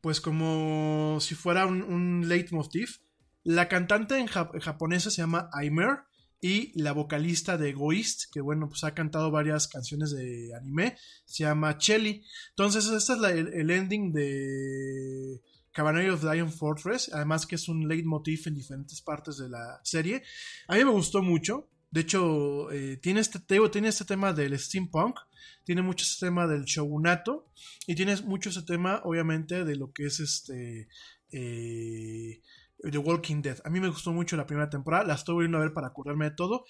[0.00, 3.00] pues como si fuera un, un leitmotiv
[3.44, 5.98] la cantante en, jap japonesa se llama Aimer
[6.40, 11.44] y la vocalista de Egoist, que bueno, pues ha cantado varias canciones de anime, se
[11.44, 12.22] llama Chelly.
[12.50, 15.40] Entonces, este es el, ending de
[15.72, 20.22] Cavalry of Iron Fortress, además que es un leitmotiv en diferentes partes de la serie.
[20.68, 23.38] A mí me gustó mucho, de hecho, eh, tiene, este,
[23.70, 25.18] tiene este tema del steampunk,
[25.64, 27.50] tiene mucho este tema del shogunato
[27.86, 30.88] y tiene mucho ese tema, obviamente, de lo que es este
[31.32, 32.42] eh,
[32.78, 33.58] The Walking Dead.
[33.64, 36.26] A mí me gustó mucho la primera temporada, la estoy volviendo a ver para acordarme
[36.26, 36.64] de todo.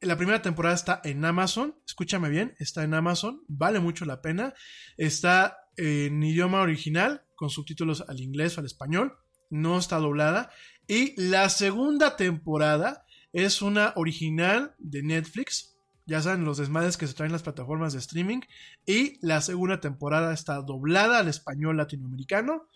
[0.00, 4.54] La primera temporada está en Amazon, escúchame bien, está en Amazon, vale mucho la pena.
[4.96, 9.16] Está en idioma original, con subtítulos al inglés o al español,
[9.50, 10.50] no está doblada.
[10.86, 15.76] Y la segunda temporada es una original de Netflix.
[16.06, 18.40] Ya saben los desmadres que se traen las plataformas de streaming.
[18.86, 22.68] Y la segunda temporada está doblada al español latinoamericano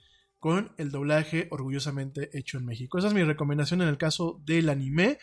[0.43, 2.99] con el doblaje orgullosamente hecho en México.
[2.99, 5.21] Esa es mi recomendación en el caso del anime.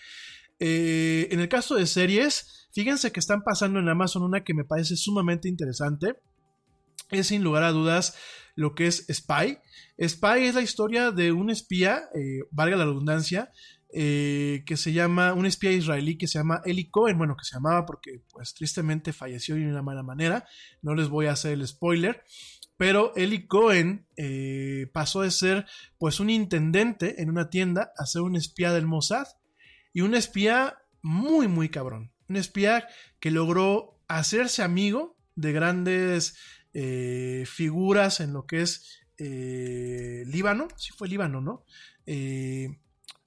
[0.59, 4.63] Eh, en el caso de series, fíjense que están pasando en Amazon una que me
[4.63, 6.13] parece sumamente interesante.
[7.11, 8.15] Es sin lugar a dudas
[8.55, 9.57] lo que es Spy.
[10.01, 13.51] Spy es la historia de un espía, eh, valga la redundancia,
[13.91, 17.55] eh, que se llama, un espía israelí que se llama Eli Cohen, bueno, que se
[17.55, 20.47] llamaba porque pues tristemente falleció de una mala manera,
[20.81, 22.23] no les voy a hacer el spoiler,
[22.79, 25.65] pero Eli Cohen eh, pasó de ser
[25.97, 29.27] pues un intendente en una tienda a ser un espía del Mossad
[29.91, 32.87] y un espía muy muy cabrón, un espía
[33.19, 36.37] que logró hacerse amigo de grandes
[36.73, 41.65] eh, figuras en lo que es eh, Líbano, sí fue Líbano, ¿no?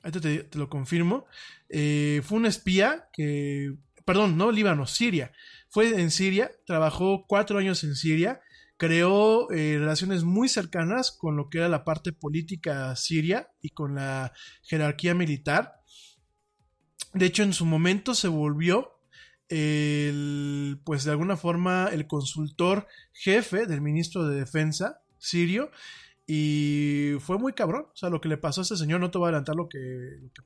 [0.02, 1.26] Ahorita te, te, lo confirmo.
[1.68, 3.74] Fue un espía que,
[4.06, 5.30] perdón, no Líbano, Siria.
[5.68, 8.40] Fue en Siria, trabajó cuatro años en Siria,
[8.76, 13.94] creó eh, relaciones muy cercanas con lo que era la parte política siria y con
[13.94, 14.32] la
[14.62, 15.80] jerarquía militar.
[17.14, 18.92] De hecho, en su momento se volvió
[19.48, 25.70] el, pues de alguna forma, el consultor jefe del ministro de Defensa sirio.
[26.26, 27.86] Y fue muy cabrón.
[27.92, 29.68] O sea, lo que le pasó a este señor, no te voy a adelantar lo
[29.68, 29.78] que,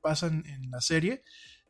[0.01, 1.23] pasa en, la serie.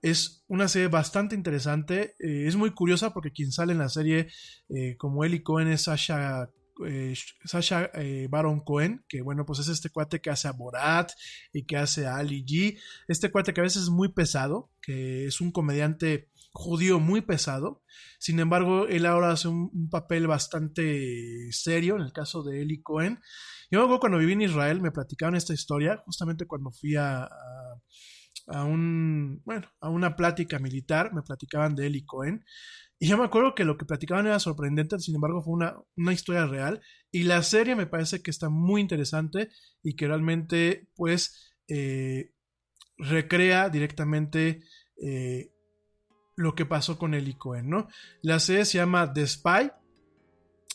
[0.03, 2.15] Es una serie bastante interesante.
[2.19, 4.29] Eh, es muy curiosa porque quien sale en la serie
[4.69, 6.51] eh, como Eli Cohen es Sasha,
[6.87, 7.15] eh,
[7.45, 7.91] Sasha
[8.29, 11.11] Baron Cohen, que bueno, pues es este cuate que hace a Borat
[11.53, 12.79] y que hace a Ali G.
[13.09, 17.83] Este cuate que a veces es muy pesado, que es un comediante judío muy pesado.
[18.19, 23.21] Sin embargo, él ahora hace un, papel bastante serio en el caso de Eli Cohen.
[23.71, 27.29] Yo me cuando viví en Israel, me platicaban esta historia, justamente cuando fui a,
[28.47, 32.45] a, un, bueno, a una plática militar, me platicaban de Eli Cohen.
[32.99, 36.13] Y yo me acuerdo que lo que platicaban era sorprendente, sin embargo fue una, una
[36.13, 36.81] historia real.
[37.11, 39.51] Y la serie me parece que está muy interesante
[39.83, 42.33] y que realmente, pues, eh,
[42.99, 44.63] recrea directamente
[45.03, 45.51] eh,
[46.37, 47.89] lo que pasó con Eli Cohen, ¿no?
[48.23, 49.71] La serie se llama The Spy,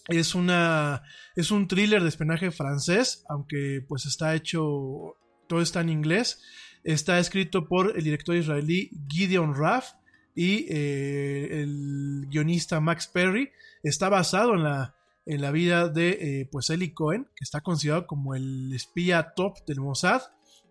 [0.08, 1.04] es una
[1.36, 5.16] es un thriller de espionaje francés aunque pues está hecho
[5.48, 6.42] todo está en inglés
[6.84, 9.94] está escrito por el director israelí Gideon Raff
[10.36, 13.52] y eh, el guionista Max Perry
[13.84, 14.96] está basado en la
[15.26, 19.58] en la vida de eh, pues Eli Cohen, que está considerado como el espía top
[19.68, 20.22] del Mossad,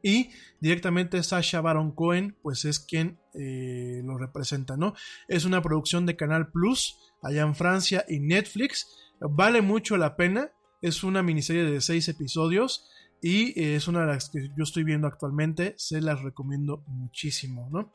[0.02, 0.30] y
[0.60, 4.94] directamente Sasha Baron Cohen, pues es quien eh, lo representa, ¿no?
[5.28, 8.86] Es una producción de Canal Plus, allá en Francia y Netflix.
[9.20, 10.52] Vale mucho la pena.
[10.80, 12.88] Es una miniserie de seis episodios
[13.22, 15.74] y eh, es una de las que yo estoy viendo actualmente.
[15.76, 17.94] Se las recomiendo muchísimo, ¿no?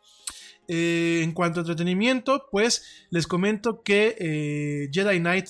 [0.67, 5.49] Eh, en cuanto a entretenimiento, pues les comento que eh, Jedi Knight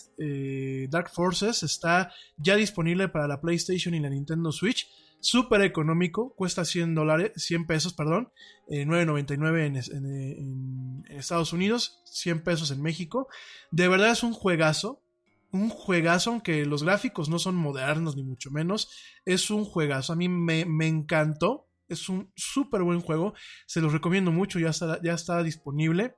[0.90, 4.88] Dark Forces está ya disponible para la PlayStation y la Nintendo Switch.
[5.26, 8.30] Súper económico, cuesta 100 dólares, 100 pesos, perdón,
[8.70, 13.28] eh, 9.99 en, en, en Estados Unidos, 100 pesos en México.
[13.72, 15.02] De verdad es un juegazo,
[15.56, 18.90] un juegazo, aunque los gráficos no son modernos ni mucho menos,
[19.26, 20.14] es un juegazo.
[20.14, 23.34] A mí me, encantó, es un súper buen juego,
[23.66, 26.16] se los recomiendo mucho, ya está, ya está disponible.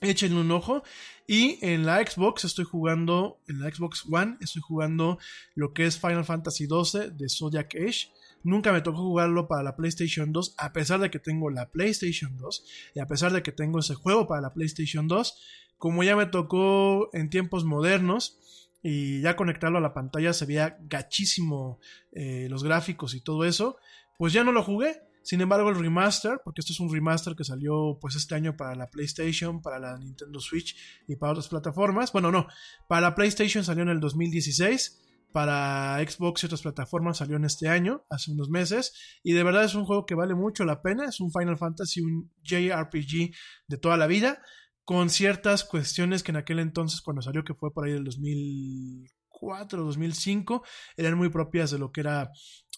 [0.00, 0.82] Échenle un ojo.
[1.26, 5.18] Y en la Xbox estoy jugando, en la Xbox One, estoy jugando
[5.54, 8.08] lo que es Final Fantasy XII de Zodiac Age.
[8.42, 12.36] Nunca me tocó jugarlo para la PlayStation 2, a pesar de que tengo la PlayStation
[12.36, 12.64] 2
[12.94, 15.63] y a pesar de que tengo ese juego para la PlayStation 2.
[15.84, 18.38] Como ya me tocó en tiempos modernos
[18.82, 21.78] y ya conectarlo a la pantalla se veía gachísimo
[22.12, 23.76] eh, los gráficos y todo eso,
[24.16, 25.02] pues ya no lo jugué.
[25.22, 28.74] Sin embargo, el remaster, porque esto es un remaster que salió pues este año para
[28.74, 30.74] la PlayStation, para la Nintendo Switch
[31.06, 32.12] y para otras plataformas.
[32.12, 32.46] Bueno, no,
[32.88, 35.02] para la PlayStation salió en el 2016,
[35.32, 39.64] para Xbox y otras plataformas salió en este año, hace unos meses, y de verdad
[39.64, 43.34] es un juego que vale mucho la pena, es un Final Fantasy, un JRPG
[43.68, 44.40] de toda la vida,
[44.84, 49.84] con ciertas cuestiones que en aquel entonces cuando salió, que fue por ahí del 2004,
[49.84, 50.62] 2005,
[50.96, 52.30] eran muy propias de lo que era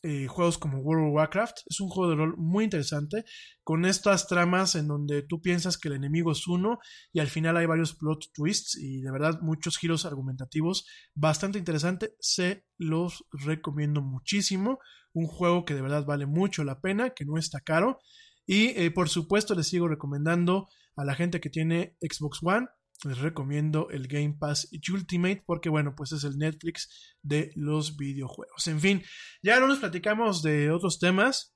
[0.02, 1.58] eh, juegos como World of Warcraft.
[1.66, 3.24] Es un juego de rol muy interesante,
[3.64, 6.78] con estas tramas en donde tú piensas que el enemigo es uno
[7.12, 12.14] y al final hay varios plot twists y de verdad muchos giros argumentativos bastante interesante.
[12.20, 14.78] Se los recomiendo muchísimo.
[15.12, 17.98] Un juego que de verdad vale mucho la pena, que no está caro.
[18.46, 22.66] Y eh, por supuesto les sigo recomendando a la gente que tiene Xbox One
[23.04, 28.66] les recomiendo el Game Pass Ultimate porque bueno, pues es el Netflix de los videojuegos.
[28.66, 29.02] En fin,
[29.42, 31.54] ya no nos platicamos de otros temas.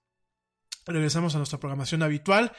[0.86, 2.52] Regresamos a nuestra programación habitual.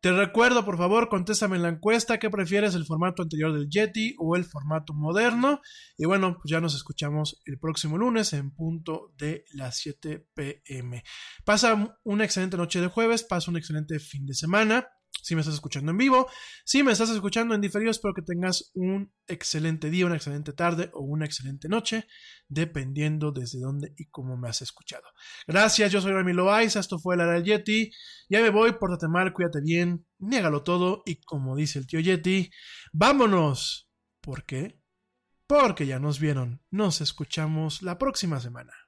[0.00, 4.14] Te recuerdo, por favor, contéstame en la encuesta qué prefieres, el formato anterior del Yeti
[4.18, 5.60] o el formato moderno.
[5.96, 11.02] Y bueno, pues ya nos escuchamos el próximo lunes en punto de las 7 pm.
[11.44, 14.86] Pasa una excelente noche de jueves, pasa un excelente fin de semana
[15.22, 16.28] si me estás escuchando en vivo.
[16.64, 20.90] Si me estás escuchando en diferido, espero que tengas un excelente día, una excelente tarde
[20.92, 22.06] o una excelente noche,
[22.48, 25.04] dependiendo desde dónde y cómo me has escuchado.
[25.46, 27.90] Gracias, yo soy Rami Loaiza, esto fue la era del Yeti.
[28.28, 32.50] Ya me voy, pórtate mal, cuídate bien, niégalo todo y como dice el tío Yeti,
[32.92, 33.88] vámonos.
[34.20, 34.80] ¿Por qué?
[35.46, 36.62] Porque ya nos vieron.
[36.70, 38.87] Nos escuchamos la próxima semana.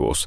[0.00, 0.18] Skywars.